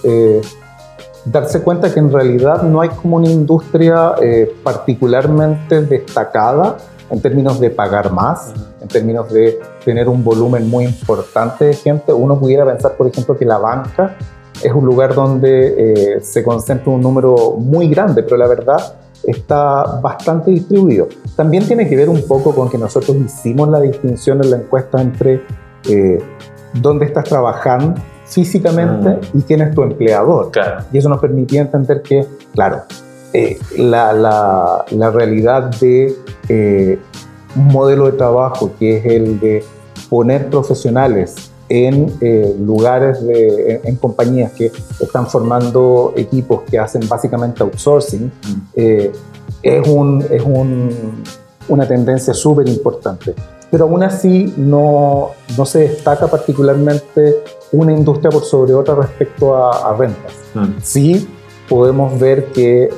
darse 1.24 1.62
cuenta 1.62 1.92
que 1.92 2.00
en 2.00 2.12
realidad 2.12 2.62
no 2.62 2.80
hay 2.80 2.90
como 2.90 3.16
una 3.16 3.30
industria 3.30 4.14
particularmente 4.62 5.82
destacada 5.82 6.76
en 7.10 7.20
términos 7.20 7.60
de 7.60 7.70
pagar 7.70 8.12
más, 8.12 8.52
en 8.80 8.88
términos 8.88 9.32
de 9.32 9.60
tener 9.84 10.08
un 10.08 10.24
volumen 10.24 10.68
muy 10.68 10.84
importante 10.84 11.66
de 11.66 11.74
gente. 11.74 12.12
Uno 12.12 12.38
pudiera 12.38 12.64
pensar, 12.64 12.96
por 12.96 13.06
ejemplo, 13.06 13.36
que 13.36 13.44
la 13.44 13.58
banca 13.58 14.16
es 14.62 14.72
un 14.72 14.84
lugar 14.84 15.14
donde 15.14 16.14
eh, 16.16 16.20
se 16.20 16.42
concentra 16.42 16.90
un 16.90 17.00
número 17.00 17.56
muy 17.58 17.88
grande, 17.88 18.22
pero 18.22 18.36
la 18.36 18.46
verdad 18.46 18.94
está 19.26 20.00
bastante 20.00 20.50
distribuido. 20.50 21.08
También 21.36 21.66
tiene 21.66 21.88
que 21.88 21.96
ver 21.96 22.08
un 22.08 22.26
poco 22.26 22.54
con 22.54 22.68
que 22.68 22.78
nosotros 22.78 23.16
hicimos 23.16 23.68
la 23.68 23.80
distinción 23.80 24.42
en 24.42 24.50
la 24.50 24.56
encuesta 24.58 25.00
entre 25.00 25.42
eh, 25.88 26.18
dónde 26.74 27.06
estás 27.06 27.24
trabajando 27.24 27.94
físicamente 28.26 29.10
mm. 29.10 29.38
y 29.38 29.42
quién 29.42 29.62
es 29.62 29.74
tu 29.74 29.82
empleador. 29.82 30.50
Y 30.92 30.98
eso 30.98 31.08
nos 31.08 31.20
permitía 31.20 31.62
entender 31.62 32.02
que, 32.02 32.26
claro, 32.52 32.82
eh, 33.32 33.58
la, 33.76 34.12
la, 34.12 34.84
la, 34.90 35.10
realidad 35.10 35.64
de 35.80 36.14
eh, 36.48 36.98
un 37.56 37.66
modelo 37.66 38.06
de 38.06 38.12
trabajo 38.12 38.72
que 38.78 38.98
es 38.98 39.06
el 39.06 39.40
de 39.40 39.64
poner 40.08 40.48
profesionales 40.50 41.50
en 41.68 42.12
eh, 42.20 42.54
lugares, 42.58 43.24
de, 43.24 43.80
en, 43.84 43.96
compañías 43.96 44.52
que 44.52 44.70
están 45.00 45.26
formando 45.26 46.12
equipos 46.16 46.62
que 46.62 46.78
hacen 46.78 47.08
básicamente 47.08 47.62
outsourcing, 47.62 48.26
mm. 48.26 48.80
es, 49.62 49.88
un, 49.88 50.24
es 50.30 50.42
un, 50.42 51.22
una 51.68 51.86
tendencia 51.86 52.34
súper 52.34 52.68
importante. 52.68 53.34
Pero 53.70 53.84
aún 53.84 54.02
así 54.02 54.54
no, 54.56 55.30
no, 55.56 55.66
se 55.66 55.80
destaca 55.80 56.28
particularmente 56.28 57.42
una 57.72 57.92
industria 57.92 58.30
por 58.30 58.44
sobre 58.44 58.74
otra 58.74 58.94
respecto 58.94 59.56
a, 59.56 59.90
a 59.90 59.96
rentas. 59.96 60.32
Mm. 60.54 60.68
Sí, 60.82 61.28
podemos 61.68 62.18
ver 62.20 62.46
que 62.52 62.90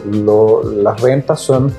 las 0.83 1.01
rentas 1.01 1.41
son 1.41 1.73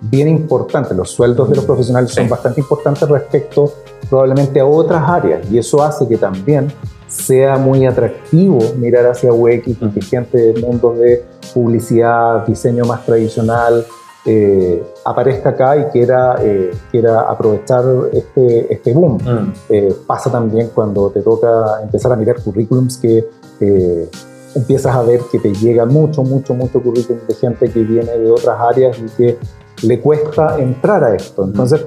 bien 0.00 0.28
importantes, 0.28 0.96
los 0.96 1.10
sueldos 1.10 1.50
de 1.50 1.56
los 1.56 1.64
profesionales 1.64 2.12
son 2.12 2.28
bastante 2.28 2.60
importantes 2.60 3.08
respecto 3.08 3.72
probablemente 4.10 4.60
a 4.60 4.66
otras 4.66 5.08
áreas 5.08 5.50
y 5.50 5.58
eso 5.58 5.82
hace 5.82 6.06
que 6.06 6.18
también 6.18 6.70
sea 7.06 7.56
muy 7.56 7.86
atractivo 7.86 8.58
mirar 8.76 9.06
hacia 9.06 9.32
UX 9.32 9.68
y 9.68 9.74
que 9.74 10.02
gente 10.02 10.52
de 10.52 10.60
mundos 10.60 10.98
de 10.98 11.24
publicidad, 11.54 12.46
diseño 12.46 12.84
más 12.84 13.04
tradicional, 13.06 13.84
eh, 14.26 14.82
aparezca 15.04 15.50
acá 15.50 15.76
y 15.78 15.84
quiera, 15.84 16.36
eh, 16.40 16.70
quiera 16.90 17.22
aprovechar 17.22 17.84
este, 18.12 18.72
este 18.72 18.92
boom. 18.92 19.16
Mm. 19.16 19.52
Eh, 19.70 19.94
pasa 20.06 20.30
también 20.30 20.70
cuando 20.74 21.10
te 21.10 21.22
toca 21.22 21.82
empezar 21.82 22.12
a 22.12 22.16
mirar 22.16 22.42
currículums 22.42 22.98
que 22.98 23.26
empiezas 24.54 24.94
a 24.94 25.02
ver 25.02 25.20
que 25.30 25.38
te 25.38 25.52
llega 25.54 25.84
mucho, 25.84 26.22
mucho, 26.22 26.54
mucho 26.54 26.82
currículum 26.82 27.20
de 27.28 27.34
gente 27.34 27.70
que 27.70 27.82
viene 27.82 28.18
de 28.18 28.30
otras 28.30 28.58
áreas 28.60 28.98
y 28.98 29.06
que 29.16 29.38
le 29.82 30.00
cuesta 30.00 30.58
entrar 30.58 31.02
a 31.04 31.14
esto. 31.14 31.44
Entonces, 31.44 31.84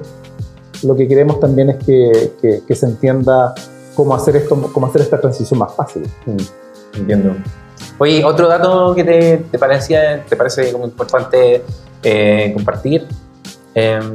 lo 0.84 0.94
que 0.96 1.08
queremos 1.08 1.40
también 1.40 1.70
es 1.70 1.84
que, 1.84 2.62
que, 2.66 2.74
se 2.74 2.86
entienda 2.86 3.54
cómo 3.94 4.14
hacer 4.14 4.36
esto, 4.36 4.70
cómo 4.72 4.86
hacer 4.86 5.02
esta 5.02 5.20
transición 5.20 5.58
más 5.58 5.74
fácil. 5.74 6.02
Mm, 6.26 6.98
entiendo. 6.98 7.34
Oye, 7.98 8.24
otro 8.24 8.48
dato 8.48 8.94
que 8.94 9.04
te, 9.04 9.36
te 9.50 9.58
parecía, 9.58 10.24
te 10.28 10.36
parece 10.36 10.72
como 10.72 10.84
importante 10.84 11.62
eh, 12.02 12.52
compartir. 12.54 13.06
Em, 13.74 14.14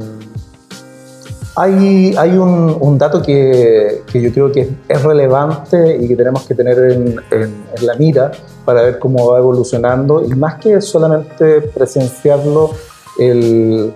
hay, 1.56 2.16
hay 2.18 2.38
un, 2.38 2.78
un, 2.80 2.98
dato 2.98 3.22
que, 3.22 4.04
que, 4.10 4.22
yo 4.22 4.32
creo 4.32 4.52
que 4.52 4.70
es 4.88 5.04
relevante 5.04 5.98
y 5.98 6.08
que 6.08 6.16
tenemos 6.16 6.44
que 6.44 6.56
tener 6.56 6.78
en, 6.92 7.20
en, 7.32 7.66
la 7.82 7.96
mira 7.96 8.32
para 8.64 8.84
ver 8.84 9.00
cómo 9.00 9.32
va 9.32 9.40
evolucionando 9.40 10.24
y 10.24 10.30
más 10.30 10.56
que 10.56 10.80
solamente 10.80 11.62
presenciarlo, 11.62 12.72
el, 13.18 13.94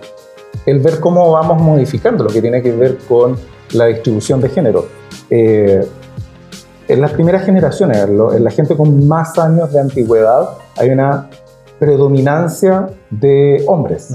el 0.66 0.80
ver 0.80 1.00
cómo 1.00 1.32
vamos 1.32 1.60
modificando 1.60 2.24
lo 2.24 2.30
que 2.30 2.40
tiene 2.40 2.62
que 2.62 2.72
ver 2.72 2.98
con 3.08 3.36
la 3.72 3.86
distribución 3.86 4.40
de 4.40 4.48
género. 4.48 4.86
Eh, 5.30 5.86
en 6.86 7.00
las 7.00 7.12
primeras 7.12 7.44
generaciones, 7.44 7.98
en 7.98 8.44
la 8.44 8.50
gente 8.50 8.76
con 8.76 9.06
más 9.06 9.38
años 9.38 9.72
de 9.72 9.80
antigüedad, 9.80 10.50
hay 10.76 10.90
una 10.90 11.28
predominancia 11.78 12.88
de 13.10 13.64
hombres 13.66 14.14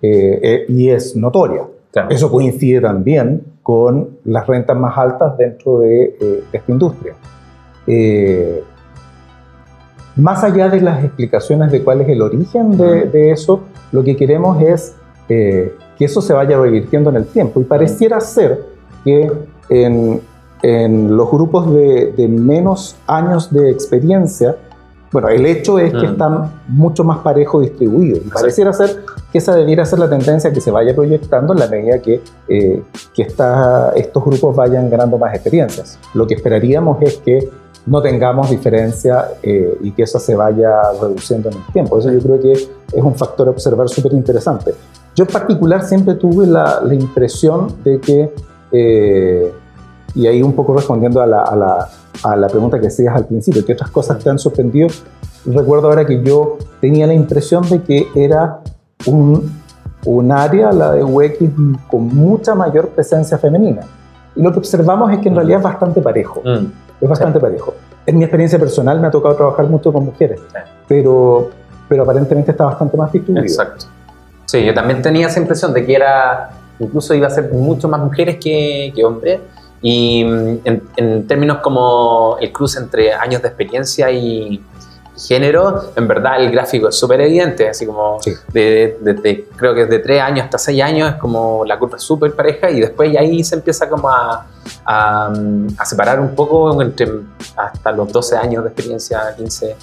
eh, 0.00 0.40
eh, 0.42 0.64
y 0.68 0.90
es 0.90 1.16
notoria. 1.16 1.62
Eso 2.08 2.30
coincide 2.30 2.80
también 2.80 3.42
con 3.62 4.18
las 4.24 4.46
rentas 4.46 4.76
más 4.76 4.96
altas 4.96 5.36
dentro 5.36 5.80
de, 5.80 6.44
esta 6.52 6.70
industria. 6.70 7.14
más 10.14 10.44
allá 10.44 10.68
de 10.68 10.80
las 10.80 11.02
explicaciones 11.02 11.72
de 11.72 11.82
cuál 11.82 12.02
es 12.02 12.08
el 12.08 12.22
origen 12.22 12.76
de, 12.76 13.06
de 13.06 13.32
eso, 13.32 13.62
lo 13.90 14.04
que 14.04 14.16
queremos 14.16 14.62
es 14.62 14.94
que 15.28 16.04
eso 16.04 16.20
se 16.22 16.32
vaya 16.32 16.58
revirtiendo 16.58 17.10
en 17.10 17.16
el 17.16 17.26
tiempo. 17.26 17.60
Y 17.60 17.64
pareciera 17.64 18.20
ser 18.20 18.64
que 19.04 19.30
en, 19.68 20.20
en 20.62 21.16
los 21.16 21.30
grupos 21.30 21.72
de, 21.72 22.12
de, 22.16 22.28
menos 22.28 22.96
años 23.06 23.52
de 23.52 23.70
experiencia, 23.70 24.56
bueno, 25.12 25.28
el 25.28 25.46
hecho 25.46 25.78
es 25.78 25.92
que 25.92 26.04
están 26.04 26.52
mucho 26.68 27.02
más 27.02 27.18
parejo 27.18 27.60
distribuidos. 27.60 28.26
Y 28.26 28.28
pareciera 28.28 28.72
ser 28.72 29.04
que 29.32 29.38
esa 29.38 29.54
debiera 29.54 29.84
ser 29.86 29.98
la 29.98 30.08
tendencia 30.08 30.52
que 30.52 30.60
se 30.60 30.70
vaya 30.70 30.94
proyectando 30.94 31.54
en 31.54 31.60
la 31.60 31.68
medida 31.68 31.98
que, 32.00 32.20
eh, 32.48 32.82
que 33.14 33.22
estos 33.22 34.24
grupos 34.24 34.54
vayan 34.54 34.90
ganando 34.90 35.16
más 35.16 35.34
experiencias. 35.34 35.98
Lo 36.12 36.26
que 36.26 36.34
esperaríamos 36.34 37.00
es 37.02 37.16
que 37.18 37.48
no 37.86 38.02
tengamos 38.02 38.50
diferencia 38.50 39.28
eh, 39.42 39.78
y 39.80 39.92
que 39.92 40.02
eso 40.02 40.18
se 40.18 40.34
vaya 40.34 40.92
reduciendo 41.00 41.48
en 41.48 41.56
el 41.56 41.72
tiempo. 41.72 41.98
Eso 41.98 42.12
yo 42.12 42.20
creo 42.20 42.40
que 42.40 42.52
es 42.52 42.68
un 42.92 43.14
factor 43.14 43.48
a 43.48 43.50
observar 43.50 43.88
súper 43.88 44.12
interesante. 44.12 44.74
Yo 45.18 45.24
en 45.24 45.32
particular 45.32 45.82
siempre 45.82 46.14
tuve 46.14 46.46
la, 46.46 46.80
la 46.80 46.94
impresión 46.94 47.74
de 47.82 47.98
que 47.98 48.32
eh, 48.70 49.52
y 50.14 50.28
ahí 50.28 50.44
un 50.44 50.52
poco 50.52 50.76
respondiendo 50.76 51.20
a 51.20 51.26
la, 51.26 51.42
a 51.42 51.56
la, 51.56 51.88
a 52.22 52.36
la 52.36 52.46
pregunta 52.46 52.78
que 52.78 52.86
hacías 52.86 53.16
al 53.16 53.26
principio, 53.26 53.66
¿qué 53.66 53.72
otras 53.72 53.90
cosas 53.90 54.22
te 54.22 54.30
han 54.30 54.38
sorprendido? 54.38 54.86
Recuerdo 55.44 55.88
ahora 55.88 56.06
que 56.06 56.22
yo 56.22 56.58
tenía 56.80 57.04
la 57.08 57.14
impresión 57.14 57.68
de 57.68 57.82
que 57.82 58.06
era 58.14 58.60
un, 59.06 59.60
un 60.04 60.30
área, 60.30 60.70
la 60.70 60.92
de 60.92 61.02
UX, 61.02 61.38
con 61.90 62.14
mucha 62.14 62.54
mayor 62.54 62.90
presencia 62.90 63.38
femenina. 63.38 63.80
Y 64.36 64.42
lo 64.42 64.52
que 64.52 64.60
observamos 64.60 65.10
es 65.10 65.18
que 65.18 65.30
en 65.30 65.34
realidad 65.34 65.58
es 65.58 65.64
bastante 65.64 66.00
parejo. 66.00 66.42
Mm. 66.44 66.66
Es 67.00 67.08
bastante 67.08 67.40
parejo. 67.40 67.74
En 68.06 68.18
mi 68.18 68.22
experiencia 68.22 68.60
personal 68.60 69.00
me 69.00 69.08
ha 69.08 69.10
tocado 69.10 69.34
trabajar 69.34 69.66
mucho 69.66 69.92
con 69.92 70.04
mujeres, 70.04 70.40
pero, 70.86 71.50
pero 71.88 72.04
aparentemente 72.04 72.52
está 72.52 72.66
bastante 72.66 72.96
más 72.96 73.10
distribuido. 73.10 73.44
Exacto. 73.44 73.97
Sí, 74.48 74.64
yo 74.64 74.72
también 74.72 75.02
tenía 75.02 75.26
esa 75.26 75.40
impresión 75.40 75.74
de 75.74 75.84
que 75.84 75.94
era, 75.94 76.48
incluso 76.78 77.12
iba 77.12 77.26
a 77.26 77.30
ser 77.30 77.52
mucho 77.52 77.86
más 77.86 78.00
mujeres 78.00 78.38
que, 78.42 78.90
que 78.96 79.04
hombres. 79.04 79.40
Y 79.82 80.24
mm, 80.24 80.58
en, 80.96 81.26
términos 81.26 81.58
como 81.58 82.38
el 82.40 82.50
cruce 82.50 82.78
entre 82.78 83.12
años 83.12 83.42
de 83.42 83.48
experiencia 83.48 84.10
y, 84.10 84.64
género, 85.18 85.92
en 85.96 86.08
verdad 86.08 86.40
el 86.40 86.50
gráfico 86.50 86.88
es 86.88 86.96
súper 86.96 87.20
evidente, 87.20 87.68
así 87.68 87.84
como 87.84 88.20
desde, 88.52 89.48
creo 89.56 89.74
que 89.74 89.84
de 89.84 89.98
3 89.98 90.22
años 90.22 90.44
hasta 90.44 90.56
6 90.56 90.82
años 90.82 91.10
es 91.10 91.16
como 91.16 91.64
la 91.66 91.78
curva 91.78 91.98
es 91.98 92.02
súper 92.02 92.34
pareja 92.34 92.70
y 92.70 92.80
después 92.80 93.14
ahí 93.18 93.42
se 93.42 93.56
empieza 93.56 93.86
como 93.88 94.08
a, 94.08 94.46
a, 94.86 95.84
separar 95.84 96.20
un 96.20 96.34
poco 96.34 96.80
entre 96.80 97.10
hasta 97.54 97.92
los 97.92 98.10
12 98.12 98.36
años 98.36 98.64
de 98.64 98.70
experiencia, 98.70 99.34
15, 99.36 99.76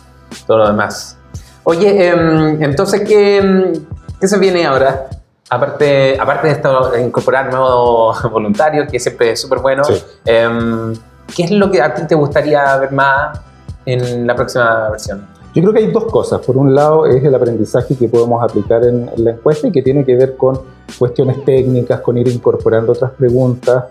todo 0.47 0.60
lo 0.60 0.67
demás. 0.67 1.17
Oye, 1.65 2.10
em, 2.10 2.62
entonces, 2.62 3.01
¿qué, 3.01 3.73
¿qué 4.19 4.28
se 4.28 4.38
viene 4.38 4.65
ahora? 4.65 5.08
aparte, 5.49 6.19
aparte 6.19 6.47
de 6.47 6.54
esto, 6.54 6.97
incorporar 6.97 7.51
nuevos 7.51 8.21
voluntarios, 8.32 8.88
que 8.89 8.99
siempre 8.99 9.32
es 9.32 9.41
súper 9.41 9.60
bueno, 9.60 9.84
em, 10.25 10.93
¿qué 11.36 11.43
es 11.43 11.51
lo 11.51 11.69
que 11.69 11.82
a 11.82 11.93
ti 11.93 12.04
te 12.08 12.15
gustaría 12.15 12.75
ver 12.78 12.91
más 12.91 13.39
en 13.86 14.25
la 14.25 14.36
próxima 14.36 14.89
versión? 14.89 15.28
Yo 15.54 15.62
creo 15.62 15.73
que 15.73 15.80
hay 15.80 15.91
dos 15.91 16.06
cosas. 16.06 16.41
Por 16.41 16.58
un 16.58 16.75
lado 16.75 17.06
es 17.06 17.23
el 17.23 17.34
aprendizaje 17.34 17.95
que 17.95 18.10
podemos 18.10 18.43
aplicar 18.43 18.84
en, 18.84 19.10
la 19.15 19.32
encuesta 19.32 19.67
y 19.67 19.71
que 19.71 19.82
tiene 19.82 20.04
que 20.04 20.13
ver 20.15 20.36
con 20.36 20.60
cuestiones 20.99 21.45
técnicas, 21.45 22.01
con 22.01 22.17
ir 22.17 22.28
incorporando 22.28 22.91
otras 22.91 23.12
preguntas. 23.12 23.86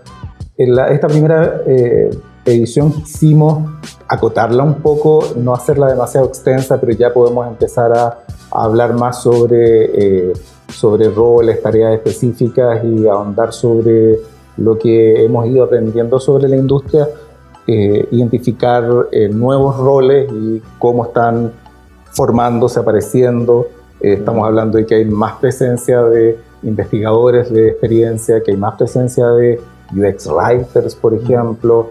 En 0.58 0.78
esta 0.78 1.06
primera 1.08 1.62
eh, 1.66 2.10
edición 2.44 2.92
quisimos 2.92 3.80
acotarla 4.06 4.62
un 4.62 4.74
poco, 4.82 5.24
no 5.36 5.54
hacerla 5.54 5.86
demasiado 5.86 6.26
extensa, 6.26 6.78
pero 6.78 6.92
ya 6.92 7.14
podemos 7.14 7.46
empezar 7.48 7.96
a, 7.96 8.18
hablar 8.54 8.94
más 8.94 9.22
sobre... 9.22 10.30
Eh, 10.30 10.32
sobre 10.74 11.08
roles, 11.08 11.62
tareas 11.62 11.94
específicas 11.94 12.84
y 12.84 13.06
ahondar 13.06 13.52
sobre 13.52 14.18
lo 14.56 14.78
que 14.78 15.24
hemos 15.24 15.46
ido 15.46 15.64
aprendiendo 15.64 16.18
sobre 16.18 16.48
la 16.48 16.56
industria, 16.56 17.08
eh, 17.66 18.06
identificar 18.10 18.84
eh, 19.10 19.28
nuevos 19.28 19.76
roles 19.76 20.30
y 20.30 20.62
cómo 20.78 21.06
están 21.06 21.52
formándose, 22.12 22.80
apareciendo. 22.80 23.66
Eh, 24.00 24.14
estamos 24.14 24.46
hablando 24.46 24.78
de 24.78 24.86
que 24.86 24.96
hay 24.96 25.04
más 25.04 25.34
presencia 25.34 26.02
de 26.02 26.38
investigadores 26.62 27.52
de 27.52 27.68
experiencia, 27.68 28.42
que 28.42 28.52
hay 28.52 28.56
más 28.56 28.76
presencia 28.76 29.26
de 29.28 29.60
UX 29.94 30.28
writers, 30.28 30.94
por 30.94 31.14
ejemplo. 31.14 31.90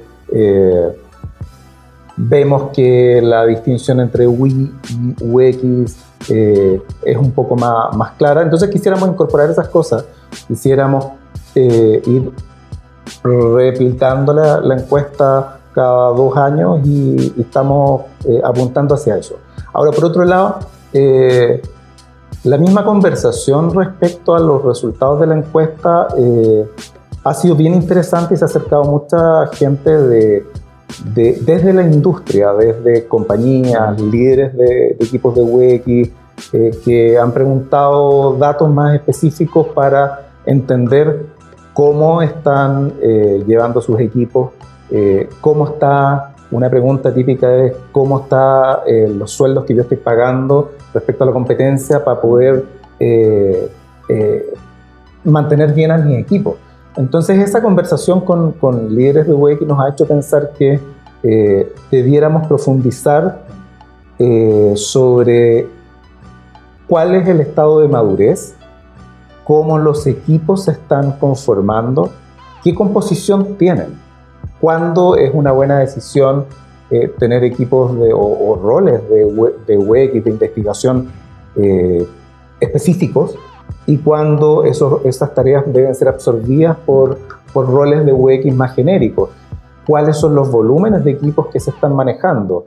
vemos 2.15 2.71
que 2.73 3.21
la 3.23 3.45
distinción 3.45 3.99
entre 3.99 4.27
UI 4.27 4.71
y 4.89 5.15
UX 5.23 5.95
eh, 6.29 6.81
es 7.03 7.17
un 7.17 7.31
poco 7.31 7.55
más, 7.55 7.95
más, 7.95 8.11
clara. 8.13 8.41
Entonces 8.41 8.69
quisiéramos 8.69 9.09
incorporar 9.09 9.49
esas 9.49 9.67
cosas, 9.69 10.05
quisiéramos 10.47 11.05
eh, 11.55 12.01
ir 12.05 12.31
replicando 13.23 14.33
la, 14.33 14.59
la, 14.61 14.75
encuesta 14.75 15.59
cada 15.73 16.09
dos 16.09 16.35
años 16.37 16.85
y, 16.85 17.33
estamos 17.39 18.03
eh, 18.25 18.41
apuntando 18.43 18.95
hacia 18.95 19.17
eso. 19.17 19.35
Ahora, 19.73 19.91
por 19.91 20.05
otro 20.05 20.23
lado, 20.23 20.59
la 22.43 22.57
misma 22.57 22.85
conversación 22.85 23.73
respecto 23.73 24.35
a 24.35 24.39
los 24.39 24.63
resultados 24.63 25.19
de 25.19 25.27
la 25.27 25.35
encuesta 25.35 26.07
ha 27.23 27.33
sido 27.33 27.55
bien 27.55 27.73
interesante 27.73 28.35
y 28.35 28.37
se 28.37 28.43
ha 28.43 28.47
acercado 28.47 28.83
mucha 28.83 29.47
gente 29.47 29.89
de, 29.97 30.45
desde 31.01 31.73
la 31.73 31.83
industria, 31.83 32.53
desde 32.53 33.07
compañías, 33.07 33.99
líderes 33.99 34.55
de, 34.55 34.97
equipos 34.99 35.35
de 35.35 35.41
UX, 35.41 36.09
eh, 36.51 36.71
que 36.83 37.17
han 37.17 37.31
preguntado 37.31 38.35
datos 38.37 38.69
más 38.69 38.95
específicos 38.95 39.67
para 39.67 40.27
entender 40.45 41.27
cómo 41.73 42.21
están 42.21 42.93
eh, 43.01 43.43
llevando 43.47 43.81
sus 43.81 43.99
equipos, 43.99 44.51
eh, 44.91 45.29
cómo 45.41 45.67
está, 45.67 46.35
una 46.51 46.69
pregunta 46.69 47.13
típica 47.13 47.55
es 47.55 47.73
cómo 47.91 48.21
están 48.21 48.79
los 49.17 49.31
sueldos 49.31 49.65
que 49.65 49.73
yo 49.73 49.81
estoy 49.81 49.97
pagando 49.97 50.73
respecto 50.93 51.23
a 51.23 51.27
la 51.27 51.33
competencia 51.33 52.03
para 52.03 52.21
poder 52.21 52.63
mantener 55.23 55.73
bien 55.73 55.89
a 55.89 55.97
mi 55.97 56.15
equipo. 56.15 56.57
Entonces 56.95 57.39
esa 57.39 57.61
conversación 57.61 58.21
con, 58.21 58.51
con 58.53 58.93
líderes 58.93 59.27
de 59.27 59.33
UX 59.33 59.61
nos 59.61 59.79
ha 59.79 59.89
hecho 59.89 60.05
pensar 60.05 60.51
que 60.57 60.79
eh, 61.23 61.73
debiéramos 61.89 62.47
profundizar 62.47 63.45
eh, 64.19 64.73
sobre 64.75 65.67
cuál 66.87 67.15
es 67.15 67.27
el 67.27 67.39
estado 67.39 67.79
de 67.79 67.87
madurez, 67.87 68.55
cómo 69.43 69.77
los 69.79 70.05
equipos 70.05 70.65
se 70.65 70.71
están 70.71 71.13
conformando, 71.13 72.11
qué 72.63 72.75
composición 72.75 73.55
tienen. 73.57 74.01
cuándo 74.59 75.17
es 75.17 75.31
una 75.33 75.51
buena 75.51 75.79
decisión 75.79 76.45
eh, 76.89 77.07
tener 77.17 77.43
equipos 77.43 77.97
de, 77.99 78.11
o, 78.13 78.59
roles 78.61 79.01
de, 79.09 79.25
de 79.67 79.77
UX, 79.77 80.23
de 80.23 80.29
investigación 80.29 81.09
específicos 82.59 83.35
y 83.85 83.97
cuándo 83.97 84.63
esos, 84.63 85.03
esas 85.05 85.33
tareas 85.33 85.63
deben 85.67 85.93
ser 85.95 86.07
absorbidas 86.07 86.77
por, 86.85 87.17
por 87.51 87.69
roles 87.69 88.05
de 88.05 88.13
UX 88.13 88.53
más 88.55 88.75
genéricos. 88.75 89.29
¿Cuáles 89.85 90.17
son 90.17 90.35
los 90.35 90.49
volúmenes 90.49 91.03
de 91.03 91.11
equipos 91.11 91.47
que 91.47 91.59
se 91.59 91.71
están 91.71 91.95
manejando? 91.95 92.65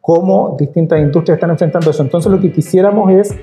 ¿Cómo 0.00 0.56
distintas 0.58 1.00
industrias 1.00 1.36
están 1.36 1.50
enfrentando 1.50 1.90
eso? 1.90 2.02
Entonces 2.02 2.30
lo 2.30 2.40
que 2.40 2.52
quisiéramos 2.52 3.10
es 3.10 3.34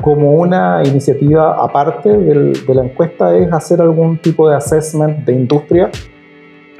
como 0.00 0.32
una 0.34 0.82
iniciativa 0.84 1.62
aparte 1.62 2.10
de 2.16 2.74
la 2.74 2.84
encuesta 2.84 3.36
es 3.36 3.52
hacer 3.52 3.80
algún 3.80 4.18
tipo 4.18 4.48
de 4.48 4.56
assessment 4.56 5.24
de 5.24 5.32
industria, 5.32 5.90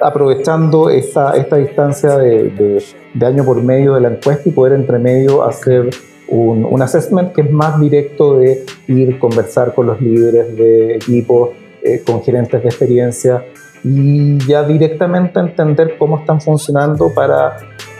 aprovechando 0.00 0.90
esta, 0.90 1.32
esta 1.36 1.56
distancia 1.56 2.16
de, 2.18 2.82
de, 3.14 3.26
año 3.26 3.44
por 3.44 3.62
medio 3.62 3.94
de 3.94 4.02
la 4.02 4.08
encuesta 4.08 4.48
y 4.48 4.52
poder 4.52 4.74
entre 4.74 4.98
medio 4.98 5.42
hacer 5.42 5.90
un, 6.28 6.82
assessment 6.82 7.32
que 7.32 7.42
es 7.42 7.50
más 7.50 7.80
directo 7.80 8.38
de 8.38 8.64
ir 8.88 9.18
conversar 9.18 9.74
con 9.74 9.86
los 9.86 10.00
líderes 10.00 10.56
de 10.56 10.96
equipos, 10.96 11.50
eh, 11.82 12.02
con 12.04 12.22
gerentes 12.22 12.62
de 12.62 12.68
experiencia 12.68 13.44
y 13.84 14.38
ya 14.46 14.62
directamente 14.64 15.38
entender 15.38 15.96
cómo 15.98 16.18
están 16.18 16.40
funcionando 16.40 17.12
para 17.14 17.56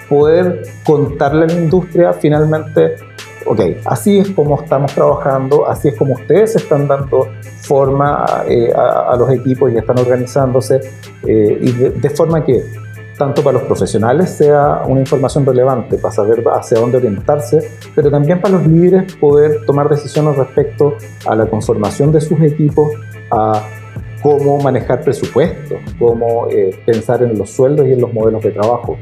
poder 0.09 0.63
contarle 0.85 1.45
a 1.45 1.47
la 1.49 1.55
industria 1.55 2.13
finalmente 2.13 2.97
ok, 3.47 3.61
así 3.85 4.19
es 4.19 4.31
como 4.31 4.61
estamos 4.61 4.93
trabajando, 4.93 5.69
así 5.69 5.89
es 5.89 5.97
como 5.97 6.15
ustedes 6.15 6.57
están 6.57 6.87
dando 6.87 7.29
forma 7.61 8.45
eh, 8.49 8.73
a, 8.75 9.17
los 9.17 9.31
equipos 9.31 9.73
y 9.73 9.77
están 9.77 9.99
organizándose, 9.99 10.81
eh, 11.27 11.59
y 11.61 11.73
de, 11.73 12.11
forma 12.11 12.45
que 12.45 12.63
tanto 13.17 13.43
para 13.43 13.59
los 13.59 13.67
profesionales 13.67 14.31
sea 14.31 14.83
una 14.87 15.01
información 15.01 15.45
relevante 15.45 15.99
para 15.99 16.13
saber 16.13 16.45
hacia 16.55 16.79
dónde 16.79 16.99
orientarse, 16.99 17.71
pero 17.95 18.11
también 18.11 18.41
para 18.41 18.55
los 18.55 18.67
líderes 18.67 19.15
poder 19.17 19.65
tomar 19.65 19.89
decisiones 19.89 20.37
respecto 20.37 20.97
a 21.27 21.35
la 21.35 21.47
conformación 21.47 22.13
de 22.13 22.21
sus 22.21 22.41
equipos, 22.41 22.93
a 23.31 23.63
cómo 24.23 24.59
manejar 24.59 25.03
presupuestos, 25.03 25.79
cómo 25.99 26.49
eh, 26.51 26.77
pensar 26.85 27.23
en 27.23 27.39
los 27.39 27.51
sueldos 27.51 27.87
y 27.87 27.93
en 27.93 28.01
los 28.01 28.13
modelos 28.13 28.43
de 28.43 28.51
trabajo. 28.51 28.99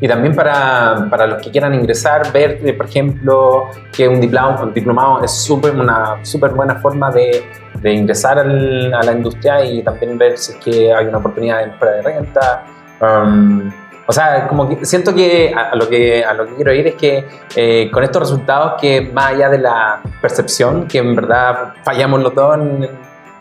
Y 0.00 0.08
también 0.08 0.34
para, 0.34 1.06
para, 1.10 1.26
los 1.26 1.42
que 1.42 1.50
quieran 1.50 1.74
ingresar, 1.74 2.32
ver, 2.32 2.60
eh, 2.64 2.72
por 2.72 2.86
ejemplo, 2.86 3.66
que 3.92 4.08
un 4.08 4.20
diplomado, 4.20 4.64
un 4.64 4.72
diplomado 4.72 5.22
es 5.22 5.32
super, 5.32 5.74
una 5.74 6.24
súper 6.24 6.52
buena 6.52 6.76
forma 6.76 7.10
de, 7.10 7.44
de 7.82 7.92
ingresar 7.92 8.38
al, 8.38 8.94
a 8.94 9.02
la 9.02 9.12
industria 9.12 9.64
y 9.64 9.82
también 9.82 10.16
ver 10.16 10.38
si 10.38 10.52
es 10.52 10.58
que 10.58 10.92
hay 10.92 11.06
una 11.06 11.18
oportunidad 11.18 11.58
de 11.58 11.86
de 11.86 12.02
renta. 12.02 12.64
Um, 13.00 13.70
o 14.06 14.12
sea, 14.12 14.48
como 14.48 14.66
que 14.66 14.86
siento 14.86 15.14
que 15.14 15.54
a, 15.54 15.76
lo 15.76 15.86
que 15.86 16.24
a 16.24 16.32
lo 16.32 16.46
que 16.46 16.54
quiero 16.54 16.72
ir 16.72 16.86
es 16.86 16.94
que 16.94 17.26
eh, 17.54 17.90
con 17.92 18.02
estos 18.02 18.22
resultados 18.22 18.80
que 18.80 19.02
más 19.02 19.32
allá 19.34 19.50
de 19.50 19.58
la 19.58 20.00
percepción, 20.22 20.88
que 20.88 20.98
en 20.98 21.14
verdad 21.14 21.74
fallamos 21.84 22.22
los 22.22 22.34
dos 22.34 22.56
en, 22.56 22.88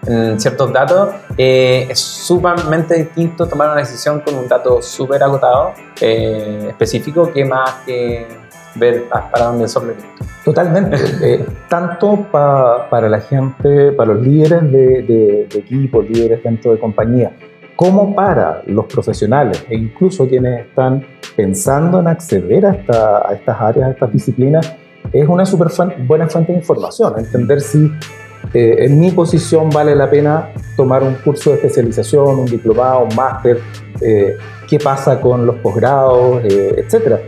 en 0.08 0.40
ciertos 0.40 0.74
datos, 0.74 1.16
eh, 1.38 1.88
es 1.90 2.00
sumamente 2.00 2.96
distinto 2.96 3.48
tomar 3.48 3.70
una 3.70 3.80
decisión 3.80 4.20
con 4.20 4.36
un 4.36 4.48
dato 4.50 4.82
súper 4.82 5.24
agotado, 5.24 5.72
eh, 6.02 6.66
específico, 6.70 7.32
que 7.32 7.46
más 7.46 7.76
que 7.86 8.28
ver 8.76 9.06
para 9.10 9.46
dónde 9.46 9.68
son 9.68 9.94
Totalmente. 10.44 10.98
Eh, 11.22 11.46
tanto 11.68 12.28
para 12.32 13.10
la 13.10 13.22
gente, 13.22 13.92
para 13.94 14.14
los 14.14 14.22
líderes 14.22 14.64
de, 14.72 15.02
de, 15.04 15.48
de 15.50 15.60
equipo, 15.60 16.02
líderes 16.02 16.44
dentro 16.44 16.72
de 16.72 16.80
compañía, 16.80 17.32
como 17.78 18.14
para 18.14 18.64
los 18.66 18.86
profesionales 18.88 19.64
e 19.70 19.76
incluso 19.76 20.28
quienes 20.28 20.66
están 20.66 21.06
pensando 21.38 22.02
en 22.02 22.08
acceder 22.08 22.66
a, 22.66 22.72
a 23.30 23.34
estas 23.34 23.62
áreas, 23.62 23.88
a 23.88 23.92
estas 23.92 24.12
disciplinas, 24.12 24.76
es 25.14 25.30
una 25.30 25.46
súper 25.46 25.70
buena 26.06 26.28
fuente 26.28 26.52
de 26.52 26.58
información. 26.58 27.14
Entender 27.18 27.62
si 27.62 27.90
eh, 28.54 28.76
en 28.80 29.00
mi 29.00 29.12
posición 29.12 29.70
vale 29.70 29.96
la 29.96 30.10
pena 30.10 30.50
tomar 30.76 31.04
un 31.04 31.16
curso 31.16 31.52
de 31.52 31.58
especialización, 31.58 32.40
un 32.40 32.46
diplomado, 32.46 33.06
un 33.06 33.16
máster, 33.16 33.60
eh, 34.02 34.38
qué 34.68 34.80
pasa 34.80 35.22
con 35.22 35.46
los 35.46 35.58
posgrados, 35.58 36.44
eh, 36.46 36.76
etcétera. 36.78 37.20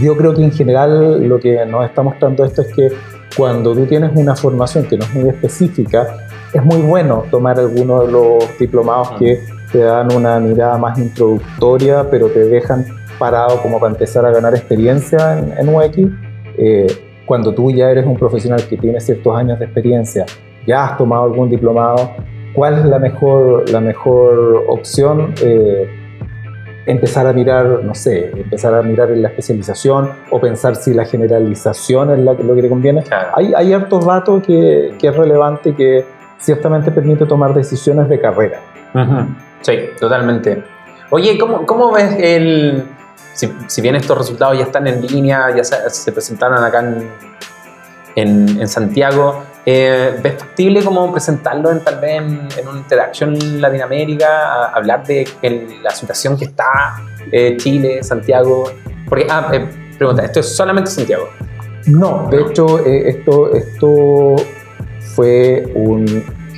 yo 0.00 0.16
creo 0.16 0.32
que 0.32 0.44
en 0.44 0.52
general 0.52 1.28
lo 1.28 1.40
que 1.40 1.66
nos 1.66 1.84
está 1.84 2.02
mostrando 2.02 2.44
esto 2.44 2.62
es 2.62 2.72
que 2.74 2.88
cuando 3.36 3.74
tú 3.74 3.86
tienes 3.86 4.12
una 4.14 4.36
formación 4.36 4.84
que 4.84 4.96
no 4.96 5.04
es 5.04 5.14
muy 5.14 5.28
específica, 5.28 6.28
es 6.52 6.64
muy 6.64 6.82
bueno 6.82 7.24
tomar 7.30 7.58
alguno 7.58 8.02
de 8.02 8.12
los 8.12 8.58
diplomados 8.58 9.12
que 9.18 9.40
te 9.72 9.78
dan 9.78 10.12
una 10.12 10.40
mirada 10.40 10.78
más 10.78 10.98
introductoria, 10.98 12.08
pero 12.10 12.28
te 12.28 12.40
dejan 12.40 12.84
parado 13.18 13.60
como 13.62 13.78
para 13.78 13.92
empezar 13.92 14.24
a 14.24 14.30
ganar 14.30 14.54
experiencia 14.54 15.38
en, 15.38 15.52
en 15.58 15.68
UX 15.74 15.98
cuando 17.30 17.54
tú 17.54 17.70
ya 17.70 17.88
eres 17.88 18.04
un 18.06 18.16
profesional 18.16 18.60
que 18.68 18.76
tiene 18.76 19.00
ciertos 19.00 19.36
años 19.36 19.56
de 19.60 19.66
experiencia, 19.66 20.26
ya 20.66 20.84
has 20.84 20.98
tomado 20.98 21.22
algún 21.22 21.48
diplomado, 21.48 22.10
¿cuál 22.52 22.80
es 22.80 22.84
la 22.86 22.98
mejor, 22.98 23.70
la 23.70 23.80
mejor 23.80 24.64
opción? 24.66 25.32
Eh, 25.40 25.88
empezar 26.86 27.28
a 27.28 27.32
mirar, 27.32 27.84
no 27.84 27.94
sé, 27.94 28.32
empezar 28.34 28.74
a 28.74 28.82
mirar 28.82 29.12
en 29.12 29.22
la 29.22 29.28
especialización 29.28 30.10
o 30.32 30.40
pensar 30.40 30.74
si 30.74 30.92
la 30.92 31.04
generalización 31.04 32.10
es 32.10 32.18
lo 32.18 32.36
que 32.56 32.62
le 32.62 32.68
conviene. 32.68 33.04
Hay, 33.36 33.52
hay 33.54 33.72
hartos 33.74 34.04
datos 34.04 34.42
que, 34.42 34.94
que, 34.98 35.06
es 35.06 35.16
relevante 35.16 35.76
que 35.76 36.04
ciertamente 36.40 36.90
permite 36.90 37.26
tomar 37.26 37.54
decisiones 37.54 38.08
de 38.08 38.20
carrera. 38.20 38.60
Sí, 39.60 39.72
totalmente. 39.98 40.64
Oye, 41.10 41.38
¿cómo, 41.38 41.66
cómo 41.66 41.92
ves 41.92 42.16
el, 42.18 42.84
si, 43.32 43.80
bien 43.80 43.96
estos 43.96 44.16
resultados 44.16 44.58
ya 44.58 44.64
están 44.64 44.86
en 44.86 45.06
línea, 45.06 45.54
ya 45.54 45.64
se, 45.64 46.12
presentaron 46.12 46.62
acá 46.62 46.80
en, 48.14 48.60
en, 48.60 48.68
Santiago, 48.68 49.42
eh, 49.64 50.18
¿ves 50.22 50.34
factible 50.38 50.82
como 50.82 51.10
presentarlo 51.12 51.70
en, 51.70 51.80
tal 51.80 52.00
vez 52.00 52.20
en, 52.20 52.68
una 52.68 52.78
interacción 52.78 53.34
en 53.34 53.60
Latinoamérica, 53.60 54.66
hablar 54.66 55.06
de 55.06 55.28
la 55.82 55.90
situación 55.90 56.36
que 56.36 56.46
está 56.46 56.96
eh, 57.30 57.56
Chile, 57.56 58.02
Santiago? 58.02 58.70
Porque, 59.08 59.26
ah, 59.28 59.50
eh, 59.52 59.68
pregunta, 59.96 60.24
¿esto 60.24 60.40
es 60.40 60.54
solamente 60.54 60.90
Santiago? 60.90 61.28
No, 61.86 62.28
de 62.30 62.42
hecho, 62.42 62.84
esto, 62.84 63.54
esto 63.54 64.36
fue 65.14 65.70
un... 65.74 66.06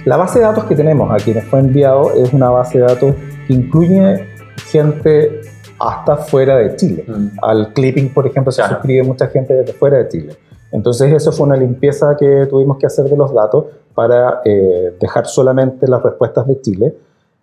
La 0.04 0.16
base 0.16 0.40
de 0.40 0.44
datos 0.44 0.64
que 0.64 0.74
tenemos 0.74 1.10
a 1.12 1.16
quienes 1.16 1.44
fue 1.44 1.60
enviado 1.60 2.12
es 2.14 2.32
una 2.32 2.50
base 2.50 2.78
de 2.78 2.84
datos 2.84 3.14
que 3.46 3.54
incluye 3.54 4.26
gente 4.70 5.40
hasta 5.78 6.16
fuera 6.16 6.56
de 6.58 6.76
Chile. 6.76 7.04
Mm. 7.06 7.26
Al 7.42 7.72
clipping, 7.72 8.12
por 8.12 8.26
ejemplo, 8.26 8.52
se 8.52 8.62
suscribe 8.62 9.02
mucha 9.02 9.28
gente 9.28 9.54
desde 9.54 9.72
fuera 9.72 9.98
de 9.98 10.08
Chile. 10.08 10.36
Entonces 10.70 11.12
eso 11.12 11.32
fue 11.32 11.46
una 11.46 11.56
limpieza 11.56 12.16
que 12.18 12.46
tuvimos 12.48 12.78
que 12.78 12.86
hacer 12.86 13.04
de 13.04 13.16
los 13.16 13.32
datos 13.34 13.66
para 13.94 14.40
eh, 14.44 14.94
dejar 15.00 15.26
solamente 15.26 15.86
las 15.86 16.02
respuestas 16.02 16.46
de 16.46 16.60
Chile. 16.60 16.94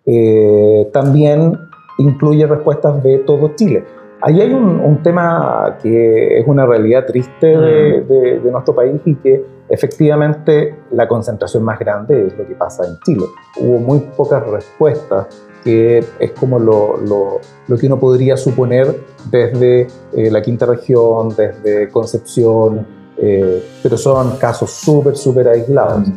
Eh, 0.04 0.88
también 0.92 1.56
incluye 1.98 2.46
respuestas 2.46 3.02
de 3.02 3.18
todo 3.18 3.54
Chile. 3.54 3.84
Ahí 4.22 4.40
hay 4.40 4.52
un, 4.52 5.02
tema 5.02 5.78
que 5.80 6.40
es 6.40 6.46
una 6.46 6.66
realidad 6.66 7.06
triste 7.06 7.56
mm. 7.56 7.60
de, 7.60 8.40
de, 8.42 8.50
nuestro 8.50 8.74
país 8.74 9.00
y 9.04 9.14
que 9.14 9.44
efectivamente 9.70 10.76
la 10.90 11.06
concentración 11.06 11.62
más 11.62 11.78
grande 11.78 12.26
es 12.26 12.36
lo 12.36 12.46
que 12.46 12.54
pasa 12.54 12.86
en 12.86 12.98
Chile. 13.00 13.24
Hubo 13.58 13.78
muy 13.78 14.00
pocas 14.16 14.46
respuestas 14.46 15.28
que 15.62 16.04
es 16.18 16.30
como 16.32 16.58
lo, 16.58 16.96
lo, 16.96 17.40
lo 17.68 17.78
que 17.78 17.86
uno 17.86 18.00
podría 18.00 18.36
suponer 18.36 19.04
desde 19.30 19.86
eh, 20.12 20.30
la 20.30 20.42
quinta 20.42 20.66
región, 20.66 21.34
desde 21.36 21.88
Concepción, 21.90 22.86
eh, 23.16 23.62
pero 23.82 23.96
son 23.96 24.36
casos 24.38 24.70
súper, 24.70 25.16
súper 25.16 25.48
aislados. 25.48 26.08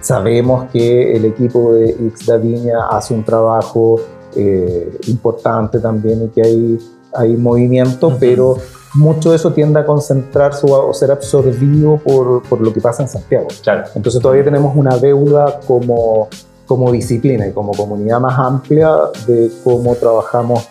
Sabemos 0.00 0.70
que 0.72 1.16
el 1.16 1.24
equipo 1.24 1.72
de 1.74 1.90
Ixda 1.90 2.36
Viña 2.38 2.88
hace 2.90 3.14
un 3.14 3.24
trabajo 3.24 4.00
eh, 4.34 4.98
importante 5.06 5.78
también 5.78 6.24
y 6.24 6.28
que 6.28 6.42
hay, 6.42 6.78
hay 7.14 7.36
movimiento, 7.36 8.16
pero 8.18 8.56
mucho 8.94 9.30
de 9.30 9.36
eso 9.36 9.52
tiende 9.52 9.80
a 9.80 9.86
concentrarse 9.86 10.66
o 10.68 10.90
a 10.90 10.94
ser 10.94 11.10
absorbido 11.10 11.96
por, 11.96 12.42
por 12.44 12.60
lo 12.60 12.72
que 12.72 12.80
pasa 12.80 13.02
en 13.02 13.08
Santiago. 13.08 13.48
Claro. 13.62 13.84
Entonces 13.94 14.20
todavía 14.20 14.44
tenemos 14.44 14.76
una 14.76 14.96
deuda 14.96 15.60
como 15.66 16.28
como 16.66 16.90
disciplina 16.90 17.46
y 17.46 17.52
como 17.52 17.72
comunidad 17.72 18.20
más 18.20 18.38
amplia 18.38 18.90
de 19.26 19.50
cómo 19.62 19.94
trabajamos 19.94 20.66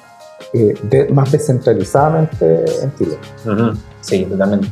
eh, 0.54 0.76
más 1.12 1.32
descentralizadamente 1.32 2.66
en 2.84 2.96
Chile. 2.96 3.18
Sí, 4.02 4.26
totalmente. 4.26 4.70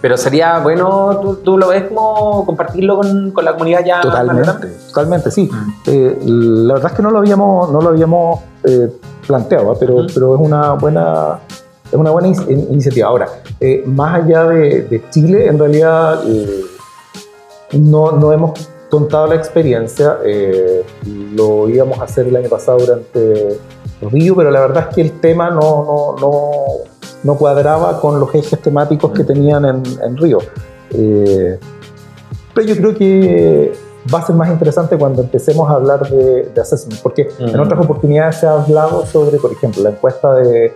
Pero 0.00 0.18
sería 0.18 0.58
bueno, 0.58 1.18
¿tú, 1.20 1.36
tú 1.36 1.56
lo 1.56 1.68
ves 1.68 1.84
como 1.84 2.44
compartirlo 2.44 2.96
con, 2.96 3.30
con, 3.30 3.44
la 3.44 3.52
comunidad 3.52 3.84
ya? 3.84 4.00
Totalmente, 4.02 4.68
totalmente, 4.88 5.30
sí. 5.30 5.50
Eh, 5.86 6.18
la 6.22 6.74
verdad 6.74 6.90
es 6.90 6.96
que 6.96 7.02
no 7.02 7.10
lo 7.10 7.18
habíamos, 7.18 7.70
no 7.70 7.80
lo 7.80 7.88
habíamos 7.88 8.40
eh, 8.64 8.90
planteado, 9.26 9.74
pero, 9.80 10.06
pero 10.12 10.34
es 10.34 10.40
una 10.42 10.72
buena, 10.72 11.38
es 11.86 11.94
una 11.94 12.10
buena 12.10 12.28
iniciativa. 12.28 13.08
Ahora, 13.08 13.28
más 13.86 14.22
allá 14.22 14.44
de, 14.48 14.82
de, 14.82 15.02
Chile, 15.10 15.46
en 15.46 15.58
realidad 15.58 16.22
no, 17.72 18.12
no 18.12 18.32
hemos 18.32 18.68
contado 18.94 19.26
la 19.26 19.34
experiencia, 19.34 20.18
eh, 20.24 20.84
lo 21.34 21.68
íbamos 21.68 21.98
a 21.98 22.04
hacer 22.04 22.28
el 22.28 22.36
año 22.36 22.48
pasado 22.48 22.78
durante 22.78 23.58
Río, 24.00 24.36
pero 24.36 24.50
la 24.50 24.60
verdad 24.60 24.86
es 24.88 24.94
que 24.94 25.00
el 25.00 25.20
tema 25.20 25.50
no, 25.50 25.60
no, 25.84 26.16
no, 26.20 26.52
no 27.24 27.34
cuadraba 27.34 28.00
con 28.00 28.20
los 28.20 28.32
ejes 28.34 28.60
temáticos 28.60 29.10
que 29.12 29.24
tenían 29.24 29.64
en, 29.64 29.82
en 30.00 30.16
Río. 30.16 30.38
Eh, 30.92 31.58
pero 32.54 32.66
yo 32.66 32.76
creo 32.76 32.94
que 32.94 33.72
va 34.14 34.20
a 34.20 34.26
ser 34.26 34.36
más 34.36 34.48
interesante 34.48 34.96
cuando 34.96 35.22
empecemos 35.22 35.68
a 35.68 35.74
hablar 35.74 36.08
de, 36.08 36.44
de 36.54 36.60
assessment, 36.60 37.02
porque 37.02 37.28
en 37.38 37.58
otras 37.58 37.84
oportunidades 37.84 38.36
se 38.36 38.46
ha 38.46 38.52
hablado 38.52 39.04
sobre, 39.06 39.38
por 39.38 39.50
ejemplo, 39.50 39.82
la 39.82 39.90
encuesta 39.90 40.34
de, 40.34 40.72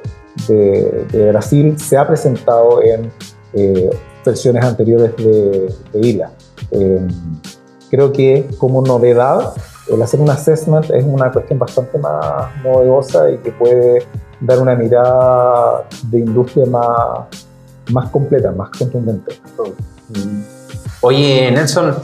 de, 0.46 1.29
Brasil 1.31 1.79
se 1.79 1.96
ha 1.96 2.07
presentado 2.07 2.83
en 2.83 3.11
eh, 3.55 3.90
versiones 4.24 4.64
anteriores 4.64 5.16
de, 5.16 5.74
ILA. 5.94 6.31
Eh, 6.70 7.09
creo 7.90 8.12
que 8.12 8.48
como 8.59 8.83
novedad, 8.83 9.55
el 9.90 10.03
hacer 10.03 10.20
un 10.20 10.31
assessment 10.31 10.90
es 10.90 11.05
una 11.05 11.33
cuestión 11.33 11.59
bastante 11.59 11.98
más 11.98 12.55
novedosa 12.62 13.31
y 13.31 13.38
que 13.38 13.53
puede 13.53 14.07
dar 14.40 14.59
una 14.61 14.74
mirada 14.74 15.85
de 16.11 16.18
industria 16.18 16.66
más, 16.66 17.27
más 17.90 18.11
completa, 18.11 18.53
más 18.53 18.70
contundente. 18.70 19.40
Oye, 21.01 21.51
Nelson, 21.51 21.94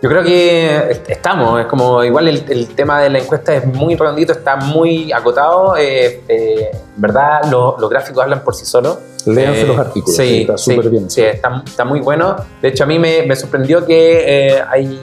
yo 0.00 0.08
creo 0.08 0.22
que 0.22 1.02
estamos, 1.08 1.60
es 1.60 1.66
como 1.66 2.04
igual 2.04 2.28
el, 2.28 2.68
tema 2.68 3.00
de 3.00 3.10
la 3.10 3.18
encuesta 3.18 3.56
es 3.56 3.66
muy 3.66 3.96
redondito, 3.96 4.32
está 4.32 4.54
muy 4.54 5.10
acotado, 5.10 5.76
eh, 5.76 6.22
eh 6.28 6.70
verdad 6.96 7.42
los 7.50 7.90
gráficos 7.90 8.22
hablan 8.22 8.44
por 8.44 8.54
sí 8.54 8.64
solos. 8.64 8.98
Léanse 9.26 9.66
los 9.66 9.76
eh, 9.76 9.80
artículos, 9.80 10.16
sí, 10.16 10.40
está 10.42 10.56
súper 10.56 10.88
bien. 10.88 11.10
Sí, 11.10 11.22
está, 11.22 11.62
está, 11.66 11.84
muy 11.84 12.00
bueno. 12.00 12.36
De 12.62 12.68
hecho, 12.68 12.84
a 12.84 12.86
mí 12.86 12.98
me, 12.98 13.22
me 13.22 13.34
sorprendió 13.34 13.84
que 13.84 14.52
eh, 14.54 14.62
hay 14.68 15.00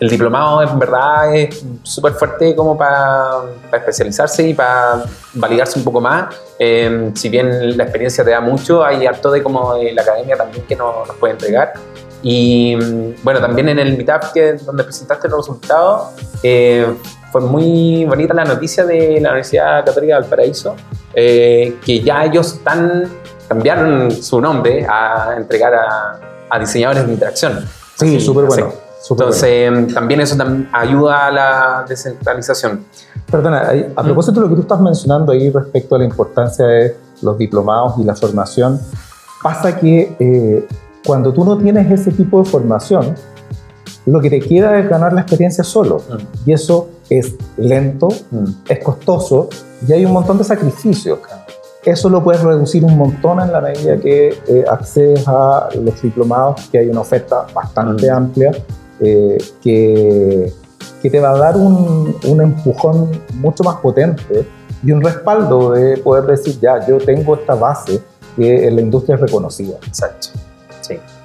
el 0.00 0.08
diplomado 0.08 0.62
en 0.62 0.78
verdad 0.78 1.34
es 1.34 1.64
súper 1.82 2.12
fuerte 2.12 2.54
como 2.54 2.76
para, 2.76 3.40
especializarse 3.72 4.48
y 4.48 4.54
para 4.54 5.04
validarse 5.34 5.78
un 5.78 5.84
poco 5.84 6.00
más. 6.00 6.34
si 7.14 7.28
bien 7.28 7.76
la 7.76 7.84
experiencia 7.84 8.24
te 8.24 8.30
da 8.30 8.40
mucho, 8.40 8.84
hay 8.84 9.06
harto 9.06 9.30
de 9.30 9.42
como 9.42 9.76
la 9.92 10.02
academia 10.02 10.36
también 10.36 10.64
que 10.66 10.74
nos, 10.74 11.06
nos 11.06 11.16
puede 11.16 11.34
entregar. 11.34 11.74
Y 12.22 12.76
mm, 12.76 13.22
bueno, 13.22 13.40
también 13.40 13.68
en 13.68 13.78
el 13.78 13.96
Meetup 13.96 14.32
que, 14.32 14.54
donde 14.54 14.84
presentaste 14.84 15.28
los 15.28 15.46
resultados, 15.46 16.08
eh, 16.42 16.86
fue 17.30 17.40
muy 17.42 18.04
bonita 18.06 18.34
la 18.34 18.44
noticia 18.44 18.84
de 18.84 19.20
la 19.20 19.30
Universidad 19.30 19.84
Católica 19.84 20.14
de 20.14 20.20
Valparaíso, 20.20 20.76
eh, 21.14 21.76
que 21.84 22.00
ya 22.00 22.24
ellos 22.24 22.54
están, 22.54 23.08
cambiaron 23.48 24.10
su 24.10 24.40
nombre 24.40 24.86
a 24.88 25.34
entregar 25.36 25.74
a, 25.74 26.20
a 26.50 26.58
diseñadores 26.58 27.06
de 27.06 27.12
interacción. 27.12 27.64
Sí, 27.96 28.20
súper 28.20 28.46
bueno. 28.46 28.72
Entonces, 29.10 29.70
mm, 29.70 29.94
también 29.94 30.20
eso 30.20 30.36
ayuda 30.72 31.26
a 31.26 31.30
la 31.30 31.84
descentralización. 31.88 32.84
Perdona, 33.30 33.70
a 33.94 34.02
propósito 34.02 34.40
de 34.40 34.46
lo 34.46 34.48
que 34.48 34.54
tú 34.56 34.62
estás 34.62 34.80
mencionando 34.80 35.32
ahí 35.32 35.50
respecto 35.50 35.94
a 35.96 35.98
la 35.98 36.04
importancia 36.04 36.66
de 36.66 36.96
los 37.22 37.36
diplomados 37.38 37.94
y 37.98 38.04
la 38.04 38.14
formación, 38.14 38.80
pasa 39.42 39.76
que 39.76 40.16
eh, 40.18 40.66
cuando 41.04 41.32
tú 41.32 41.44
no 41.44 41.56
tienes 41.58 41.90
ese 41.90 42.12
tipo 42.12 42.42
de 42.42 42.48
formación, 42.48 43.14
lo 44.06 44.20
que 44.20 44.30
te 44.30 44.40
queda 44.40 44.78
es 44.78 44.88
ganar 44.88 45.12
la 45.12 45.22
experiencia 45.22 45.64
solo. 45.64 45.98
Mm. 45.98 46.48
Y 46.48 46.52
eso 46.52 46.88
es 47.10 47.34
lento, 47.56 48.08
mm. 48.30 48.44
es 48.68 48.78
costoso 48.82 49.48
y 49.86 49.92
hay 49.92 50.04
un 50.04 50.12
montón 50.12 50.38
de 50.38 50.44
sacrificios. 50.44 51.18
Eso 51.84 52.08
lo 52.08 52.22
puedes 52.22 52.42
reducir 52.42 52.84
un 52.84 52.98
montón 52.98 53.40
en 53.40 53.52
la 53.52 53.60
medida 53.60 53.96
que 53.96 54.34
eh, 54.46 54.64
accedes 54.68 55.26
a 55.26 55.68
los 55.80 56.02
diplomados, 56.02 56.68
que 56.70 56.78
hay 56.78 56.88
una 56.88 57.00
oferta 57.00 57.46
bastante 57.54 58.10
mm. 58.10 58.14
amplia, 58.14 58.50
eh, 59.00 59.38
que, 59.62 60.52
que, 61.00 61.10
te 61.10 61.20
va 61.20 61.30
a 61.30 61.38
dar 61.38 61.56
un, 61.56 62.16
un, 62.26 62.42
empujón 62.42 63.10
mucho 63.34 63.62
más 63.62 63.76
potente 63.76 64.44
y 64.82 64.90
un 64.90 65.02
respaldo 65.02 65.70
de 65.70 65.98
poder 65.98 66.24
decir, 66.24 66.58
ya, 66.60 66.84
yo 66.86 66.98
tengo 66.98 67.36
esta 67.36 67.54
base 67.54 68.00
que 68.36 68.66
en 68.66 68.74
la 68.74 68.82
industria 68.82 69.14
es 69.14 69.20
reconocida. 69.20 69.76
Exacto. 69.86 70.28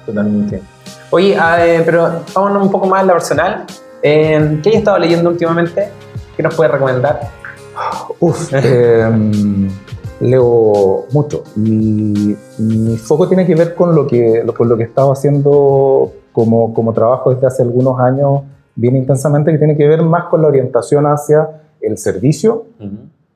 Totalmente. 0.06 0.62
Oye, 1.10 1.36
ah, 1.38 1.64
eh, 1.64 1.82
pero 1.84 2.22
vámonos 2.34 2.64
un 2.64 2.70
poco 2.70 2.86
más 2.86 3.02
en 3.02 3.06
la 3.06 3.12
personal. 3.12 3.64
Eh, 4.02 4.60
¿Qué 4.62 4.70
has 4.70 4.76
estado 4.76 4.98
leyendo 4.98 5.30
últimamente? 5.30 5.88
¿Qué 6.36 6.42
nos 6.42 6.54
puedes 6.54 6.72
recomendar? 6.72 7.20
Uf, 8.20 8.52
em, 8.52 9.68
leo 10.20 11.06
mucho 11.12 11.42
y 11.56 12.36
mi 12.58 12.96
foco 12.96 13.26
tiene 13.28 13.44
que 13.44 13.54
ver 13.54 13.74
con 13.74 13.94
lo 13.94 14.06
que, 14.06 14.44
con 14.56 14.68
lo 14.68 14.76
que 14.76 14.84
he 14.84 14.86
estado 14.86 15.12
haciendo 15.12 16.12
como, 16.32 16.72
como 16.72 16.92
trabajo 16.92 17.34
desde 17.34 17.46
hace 17.46 17.62
algunos 17.62 17.98
años 17.98 18.42
bien 18.76 18.96
intensamente, 18.96 19.52
que 19.52 19.58
tiene 19.58 19.76
que 19.76 19.86
ver 19.86 20.02
más 20.02 20.24
con 20.24 20.42
la 20.42 20.48
orientación 20.48 21.06
hacia 21.06 21.48
el 21.80 21.98
servicio 21.98 22.66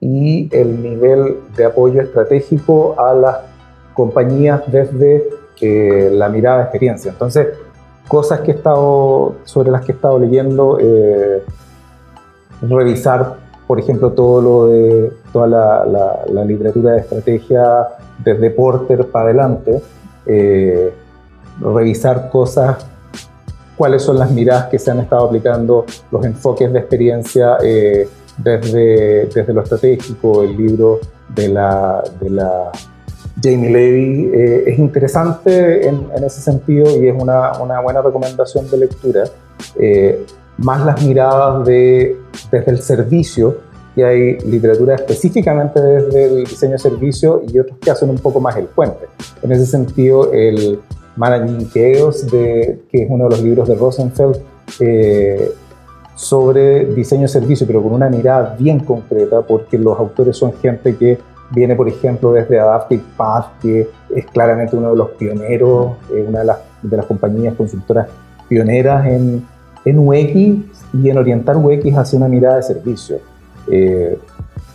y 0.00 0.48
el 0.52 0.83
nivel 0.83 1.37
de 1.57 1.64
apoyo 1.64 2.00
estratégico 2.00 2.94
a 2.98 3.12
las 3.14 3.37
compañías 3.94 4.62
desde 4.70 5.28
la 5.60 6.28
mirada 6.28 6.58
de 6.58 6.62
experiencia. 6.64 7.10
Entonces, 7.10 7.48
cosas 8.08 8.40
que 8.40 8.52
he 8.52 8.54
estado, 8.54 9.36
sobre 9.44 9.70
las 9.70 9.84
que 9.84 9.92
he 9.92 9.94
estado 9.94 10.18
leyendo, 10.18 10.78
eh, 10.80 11.42
revisar, 12.62 13.36
por 13.66 13.78
ejemplo, 13.78 14.12
todo 14.12 14.40
lo 14.40 14.66
de, 14.68 15.12
toda 15.32 15.46
la, 15.46 16.44
literatura 16.44 16.92
de 16.92 17.00
estrategia 17.00 17.86
desde 18.24 18.50
Porter 18.50 19.06
para 19.06 19.26
adelante, 19.26 19.80
eh, 20.26 20.92
revisar 21.60 22.30
cosas, 22.30 22.86
cuáles 23.76 24.02
son 24.02 24.18
las 24.18 24.30
miradas 24.30 24.66
que 24.66 24.78
se 24.78 24.90
han 24.90 25.00
estado 25.00 25.26
aplicando, 25.26 25.84
los 26.10 26.24
enfoques 26.24 26.72
de 26.72 26.78
experiencia 26.78 27.58
eh, 27.62 28.08
desde, 28.38 29.26
desde 29.26 29.52
lo 29.52 29.62
estratégico, 29.62 30.42
el 30.42 30.56
libro 30.56 30.98
de 31.28 31.48
la 31.48 32.02
Jamie 33.42 33.70
Levy 33.70 34.31
eh, 34.35 34.64
es 34.66 34.79
interesante 34.79 35.87
en, 35.87 36.09
ese 36.24 36.40
sentido 36.40 36.87
y 36.98 37.09
es 37.09 37.14
una, 37.16 37.53
una 37.61 37.81
buena 37.81 38.03
recomendación 38.03 38.68
de 38.70 38.79
lectura. 38.79 39.24
Eh, 39.79 40.24
más 40.59 40.85
las 40.85 41.05
miradas 41.05 41.64
de, 41.64 42.16
desde 42.51 42.70
el 42.70 42.81
servicio, 42.81 43.59
que 43.94 44.05
hay 44.05 44.38
literatura 44.40 44.96
específicamente 44.96 45.81
desde 45.81 46.24
el 46.27 46.44
diseño 46.44 46.72
de 46.72 46.79
servicio 46.79 47.42
y 47.48 47.59
otros 47.59 47.79
que 47.79 47.90
hacen 47.90 48.11
un 48.11 48.18
poco 48.18 48.40
más 48.40 48.57
el 48.57 48.66
puente. 48.66 49.07
En 49.42 49.53
ese 49.53 49.66
sentido, 49.66 50.33
el 50.33 50.81
Managing 51.16 51.70
Chaos, 51.70 52.31
de, 52.31 52.81
que 52.90 53.03
es 53.03 53.11
uno 53.11 53.24
de 53.24 53.31
los 53.31 53.42
libros 53.42 53.68
de 53.68 53.74
Rosenfeld, 53.74 54.37
eh, 54.81 55.53
sobre 56.14 56.87
diseño 56.87 57.22
de 57.22 57.29
servicio, 57.29 57.66
pero 57.66 57.83
con 57.83 57.92
una 57.92 58.09
mirada 58.09 58.57
bien 58.59 58.81
concreta, 58.81 59.42
porque 59.42 59.79
los 59.79 59.98
autores 59.98 60.37
son 60.37 60.53
gente 60.55 60.96
que 60.96 61.18
Viene, 61.50 61.74
por 61.74 61.88
ejemplo, 61.88 62.32
desde 62.32 62.58
Adaptive 62.58 63.02
Path, 63.16 63.58
que 63.61 63.88
es 64.14 64.26
claramente 64.26 64.76
uno 64.76 64.90
de 64.90 64.96
los 64.96 65.11
pioneros, 65.11 65.92
eh, 66.12 66.24
una 66.26 66.40
de 66.40 66.44
las, 66.44 66.58
de 66.82 66.96
las 66.96 67.06
compañías 67.06 67.54
consultoras 67.54 68.08
pioneras 68.48 69.06
en, 69.06 69.46
en 69.84 69.98
UX 69.98 70.84
y 70.92 71.11
en 71.11 71.18
orientar 71.18 71.56
UX 71.56 71.96
hacia 71.96 72.18
una 72.18 72.28
mirada 72.28 72.56
de 72.56 72.62
servicio. 72.62 73.18
Eh, 73.70 74.18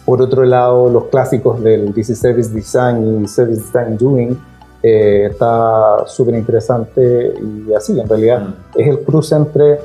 por 0.05 0.21
otro 0.21 0.43
lado, 0.43 0.89
los 0.89 1.05
clásicos 1.05 1.61
del 1.63 1.93
DC 1.93 2.15
Service 2.15 2.51
Design 2.51 3.23
y 3.23 3.27
Service 3.27 3.61
Design 3.61 3.97
Doing 3.97 4.37
eh, 4.81 5.27
está 5.31 6.05
súper 6.07 6.35
interesante 6.35 7.33
y 7.39 7.73
así, 7.73 7.97
en 7.99 8.07
realidad, 8.07 8.41
mm. 8.41 8.79
es 8.79 8.87
el 8.87 8.99
cruce 8.99 9.35
entre 9.35 9.79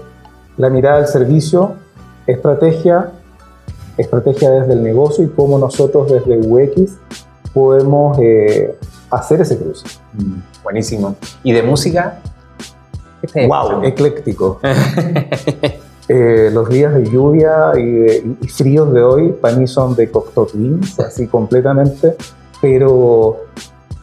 la 0.57 0.71
mirada 0.71 0.97
del 0.99 1.07
servicio, 1.07 1.75
estrategia 2.27 3.13
estrategia 3.99 4.51
desde 4.51 4.73
el 4.73 4.83
negocio 4.83 5.25
y 5.25 5.29
cómo 5.29 5.59
nosotros 5.59 6.11
desde 6.11 6.39
UX 6.39 6.93
podemos 7.53 8.19
eh, 8.21 8.75
hacer 9.11 9.41
ese 9.41 9.59
cruce. 9.59 9.87
Mm, 10.15 10.63
buenísimo. 10.63 11.17
¿Y 11.43 11.53
de 11.53 11.63
música? 11.63 12.21
wow, 13.47 13.83
ecléctico. 13.85 14.61
Eh, 16.11 16.49
los 16.51 16.71
días 16.71 16.95
de 16.95 17.05
lluvia 17.05 17.73
y, 17.79 18.47
fríos 18.49 18.91
de 18.95 19.03
hoy 19.03 19.33
para 19.33 19.55
mí 19.57 19.67
son 19.67 19.95
de 19.95 20.11
Cocteau 20.11 20.47
Twins, 20.47 20.99
así 21.01 21.27
completamente, 21.27 22.17
pero 22.63 23.45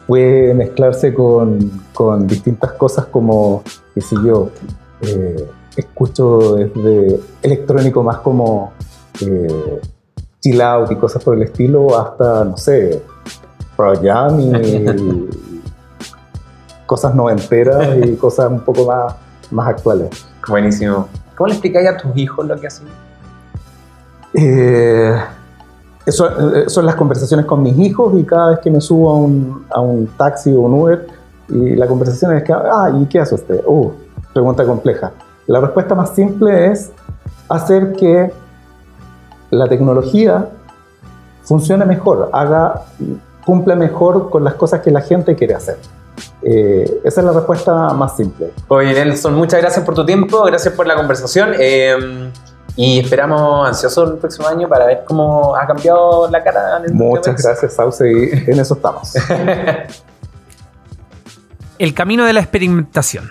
puede 0.06 0.54
mezclarse 0.54 1.12
con, 1.12 1.68
con 1.92 2.28
distintas 2.28 2.74
cosas 2.74 3.06
como, 3.06 3.64
qué 3.92 4.00
sé 4.00 4.14
yo, 4.24 4.50
eh, 5.00 5.48
escucho 5.76 6.54
desde 6.54 7.18
electrónico 7.42 8.04
más 8.04 8.18
como 8.18 8.72
eh, 9.20 9.80
chill 10.40 10.60
out 10.60 10.90
y 10.90 10.96
cosas 10.96 11.22
por 11.22 11.36
el 11.36 11.42
estilo, 11.42 11.98
hasta, 11.98 12.44
no 12.44 12.56
sé, 12.56 13.02
Pro 13.76 13.92
Jam 14.00 14.40
y 14.40 14.52
cosas 16.86 17.14
noventeras 17.14 17.98
y 18.04 18.16
cosas 18.16 18.50
un 18.50 18.60
poco 18.60 18.86
más, 18.86 19.14
más 19.50 19.68
actuales. 19.68 20.26
Buenísimo. 20.48 21.08
¿Cómo 21.36 21.48
le 21.48 21.54
explicáis 21.54 21.88
a 21.88 21.96
tus 21.96 22.16
hijos 22.16 22.46
lo 22.46 22.56
que 22.58 22.66
hacen? 22.66 22.86
Eh, 24.34 25.14
eso, 26.04 26.56
eh, 26.56 26.68
son 26.68 26.86
las 26.86 26.94
conversaciones 26.94 27.46
con 27.46 27.62
mis 27.62 27.76
hijos 27.78 28.14
y 28.18 28.24
cada 28.24 28.50
vez 28.50 28.60
que 28.60 28.70
me 28.70 28.80
subo 28.80 29.10
a 29.10 29.16
un, 29.16 29.66
a 29.70 29.80
un 29.80 30.06
taxi 30.16 30.52
o 30.52 30.60
un 30.60 30.74
Uber 30.74 31.06
y 31.48 31.76
la 31.76 31.86
conversación 31.86 32.36
es 32.36 32.44
que, 32.44 32.52
ah, 32.52 32.90
¿y 32.94 33.06
qué 33.06 33.20
hace 33.20 33.34
usted? 33.34 33.62
Uh, 33.66 33.90
pregunta 34.32 34.64
compleja. 34.64 35.12
La 35.46 35.60
respuesta 35.60 35.94
más 35.94 36.14
simple 36.14 36.72
es 36.72 36.90
hacer 37.48 37.92
que 37.92 38.32
la 39.50 39.68
tecnología 39.68 40.48
funcione 41.44 41.84
mejor, 41.84 42.30
haga, 42.32 42.86
cumple 43.44 43.76
mejor 43.76 44.30
con 44.30 44.42
las 44.44 44.54
cosas 44.54 44.80
que 44.80 44.90
la 44.90 45.00
gente 45.00 45.36
quiere 45.36 45.54
hacer. 45.54 45.78
Eh, 46.42 47.00
esa 47.04 47.20
es 47.20 47.26
la 47.26 47.32
respuesta 47.32 47.94
más 47.94 48.16
simple. 48.16 48.50
Oye, 48.68 48.92
Nelson, 48.92 49.34
muchas 49.34 49.60
gracias 49.60 49.84
por 49.84 49.94
tu 49.94 50.04
tiempo, 50.04 50.42
gracias 50.44 50.74
por 50.74 50.86
la 50.86 50.96
conversación. 50.96 51.54
Eh, 51.58 52.30
y 52.76 53.00
esperamos 53.00 53.68
ansiosos 53.68 54.10
el 54.10 54.18
próximo 54.18 54.46
año 54.46 54.68
para 54.68 54.86
ver 54.86 55.02
cómo 55.06 55.56
ha 55.56 55.66
cambiado 55.66 56.30
la 56.30 56.44
cara. 56.44 56.82
Muchas 56.92 57.42
gracias, 57.42 57.74
Sauce, 57.74 58.06
y 58.06 58.30
en 58.50 58.60
eso 58.60 58.74
estamos. 58.74 59.14
el 61.78 61.94
camino 61.94 62.24
de 62.24 62.32
la 62.34 62.40
experimentación 62.40 63.30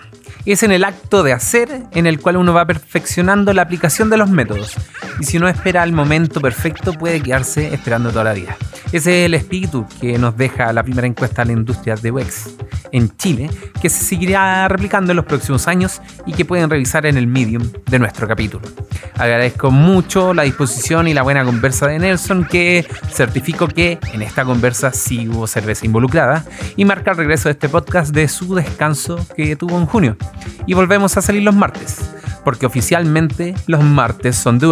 es 0.52 0.62
en 0.62 0.70
el 0.70 0.84
acto 0.84 1.22
de 1.22 1.32
hacer 1.32 1.82
en 1.92 2.06
el 2.06 2.20
cual 2.20 2.36
uno 2.36 2.54
va 2.54 2.66
perfeccionando 2.66 3.52
la 3.52 3.62
aplicación 3.62 4.10
de 4.10 4.16
los 4.16 4.30
métodos. 4.30 4.76
Y 5.20 5.24
si 5.24 5.38
uno 5.38 5.48
espera 5.48 5.82
el 5.82 5.92
momento 5.92 6.40
perfecto, 6.40 6.92
puede 6.92 7.20
quedarse 7.20 7.74
esperando 7.74 8.10
toda 8.10 8.24
la 8.24 8.32
vida. 8.32 8.56
Ese 8.92 9.22
es 9.22 9.26
el 9.26 9.34
espíritu 9.34 9.86
que 10.00 10.18
nos 10.18 10.36
deja 10.36 10.72
la 10.72 10.84
primera 10.84 11.06
encuesta 11.06 11.42
de 11.42 11.46
la 11.46 11.58
industria 11.58 11.96
de 11.96 12.12
UX 12.12 12.50
en 12.92 13.14
Chile, 13.16 13.50
que 13.82 13.90
se 13.90 14.04
seguirá 14.04 14.68
replicando 14.68 15.12
en 15.12 15.16
los 15.16 15.24
próximos 15.24 15.66
años 15.66 16.00
y 16.24 16.32
que 16.32 16.44
pueden 16.44 16.70
revisar 16.70 17.04
en 17.06 17.16
el 17.16 17.26
Medium 17.26 17.68
de 17.86 17.98
nuestro 17.98 18.28
capítulo. 18.28 18.68
Agradezco 19.18 19.70
mucho 19.70 20.32
la 20.32 20.44
disposición 20.44 21.08
y 21.08 21.14
la 21.14 21.22
buena 21.22 21.44
conversa 21.44 21.88
de 21.88 21.98
Nelson, 21.98 22.44
que 22.44 22.86
certifico 23.10 23.66
que 23.66 23.98
en 24.12 24.22
esta 24.22 24.44
conversa 24.44 24.92
sí 24.92 25.28
hubo 25.28 25.46
cerveza 25.46 25.86
involucrada 25.86 26.44
y 26.76 26.84
marca 26.84 27.10
el 27.10 27.16
regreso 27.16 27.48
de 27.48 27.54
este 27.54 27.68
podcast 27.68 28.14
de 28.14 28.28
su 28.28 28.54
descanso 28.54 29.26
que 29.36 29.56
tuvo 29.56 29.78
en 29.78 29.86
junio 29.86 30.16
y 30.66 30.74
volvemos 30.74 31.16
a 31.16 31.22
salir 31.22 31.42
los 31.42 31.54
martes, 31.54 32.00
porque 32.44 32.66
oficialmente 32.66 33.54
los 33.66 33.82
martes 33.82 34.36
son 34.36 34.58
de. 34.58 34.66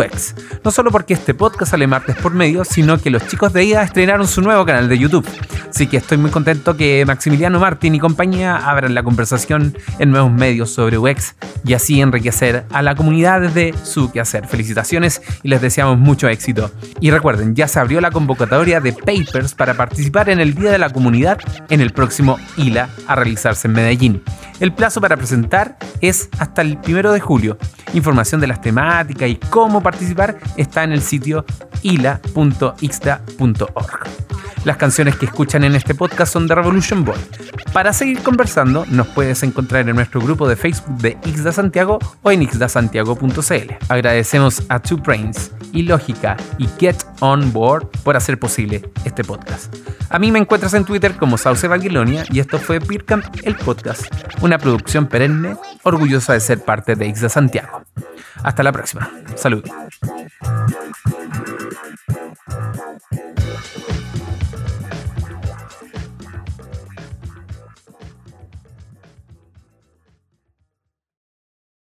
No 0.64 0.70
solo 0.70 0.90
porque 0.90 1.14
este 1.14 1.34
podcast 1.34 1.70
sale 1.70 1.86
martes 1.86 2.16
por 2.16 2.34
medio, 2.34 2.64
sino 2.64 2.98
que 2.98 3.10
los 3.10 3.26
chicos 3.26 3.52
de 3.52 3.64
IA 3.64 3.82
estrenaron 3.82 4.26
su 4.26 4.42
nuevo 4.42 4.64
canal 4.64 4.88
de 4.88 4.98
YouTube. 4.98 5.26
Así 5.68 5.86
que 5.86 5.96
estoy 5.96 6.18
muy 6.18 6.30
contento 6.30 6.76
que 6.76 7.04
Maximiliano 7.06 7.58
Martín 7.58 7.94
y 7.94 7.98
compañía 7.98 8.56
abran 8.56 8.94
la 8.94 9.02
conversación 9.02 9.76
en 9.98 10.10
nuevos 10.10 10.30
medios 10.30 10.70
sobre 10.70 10.98
UX 10.98 11.34
y 11.64 11.74
así 11.74 12.00
enriquecer 12.00 12.64
a 12.70 12.82
la 12.82 12.94
comunidad 12.94 13.40
desde 13.40 13.74
su 13.84 14.12
quehacer. 14.12 14.46
Felicitaciones 14.46 15.20
y 15.42 15.48
les 15.48 15.60
deseamos 15.60 15.98
mucho 15.98 16.28
éxito. 16.28 16.70
Y 17.00 17.10
recuerden, 17.10 17.54
ya 17.56 17.66
se 17.66 17.80
abrió 17.80 18.00
la 18.00 18.10
convocatoria 18.10 18.80
de 18.80 18.92
Papers 18.92 19.54
para 19.54 19.74
participar 19.74 20.28
en 20.28 20.40
el 20.40 20.54
Día 20.54 20.70
de 20.70 20.78
la 20.78 20.90
Comunidad 20.90 21.38
en 21.68 21.80
el 21.80 21.92
próximo 21.92 22.38
ILA 22.56 22.88
a 23.08 23.16
realizarse 23.16 23.66
en 23.66 23.74
Medellín. 23.74 24.22
El 24.60 24.72
plazo 24.72 25.00
para 25.00 25.16
presentar 25.16 25.53
es 26.00 26.28
hasta 26.38 26.62
el 26.62 26.78
primero 26.78 27.12
de 27.12 27.20
julio. 27.20 27.58
Información 27.92 28.40
de 28.40 28.46
las 28.48 28.60
temáticas 28.60 29.28
y 29.28 29.36
cómo 29.36 29.82
participar 29.82 30.38
está 30.56 30.82
en 30.84 30.92
el 30.92 31.02
sitio 31.02 31.44
ila.ixta.org. 31.82 32.74
Las 34.64 34.78
canciones 34.78 35.16
que 35.16 35.26
escuchan 35.26 35.62
en 35.64 35.74
este 35.74 35.94
podcast 35.94 36.32
son 36.32 36.46
de 36.46 36.54
Revolution 36.54 37.04
Boy. 37.04 37.18
Para 37.74 37.92
seguir 37.92 38.22
conversando, 38.22 38.86
nos 38.86 39.06
puedes 39.08 39.42
encontrar 39.42 39.86
en 39.86 39.94
nuestro 39.94 40.22
grupo 40.22 40.48
de 40.48 40.56
Facebook 40.56 40.96
de 40.98 41.18
Ixda 41.26 41.52
Santiago 41.52 41.98
o 42.22 42.30
en 42.30 42.40
ixdasantiago.cl. 42.42 43.72
Agradecemos 43.90 44.62
a 44.70 44.80
Two 44.80 44.96
Brains, 44.98 45.50
Ilógica 45.74 46.38
y 46.56 46.66
Get 46.78 46.96
On 47.20 47.52
Board 47.52 47.88
por 48.04 48.16
hacer 48.16 48.38
posible 48.38 48.88
este 49.04 49.22
podcast. 49.22 49.74
A 50.08 50.18
mí 50.18 50.32
me 50.32 50.38
encuentras 50.38 50.72
en 50.72 50.86
Twitter 50.86 51.14
como 51.16 51.36
Sauce 51.36 51.68
Babilonia 51.68 52.24
y 52.30 52.40
esto 52.40 52.58
fue 52.58 52.78
Beercamp, 52.78 53.24
el 53.42 53.56
podcast, 53.56 54.06
una 54.40 54.56
producción 54.56 55.06
perenne 55.08 55.43
Orgullosa 55.82 56.32
de 56.32 56.40
ser 56.40 56.60
parte 56.60 56.96
de 56.96 57.06
Ixda 57.06 57.28
Santiago. 57.28 57.82
Hasta 58.42 58.62
la 58.62 58.72
próxima. 58.72 59.10
Salud. 59.36 59.64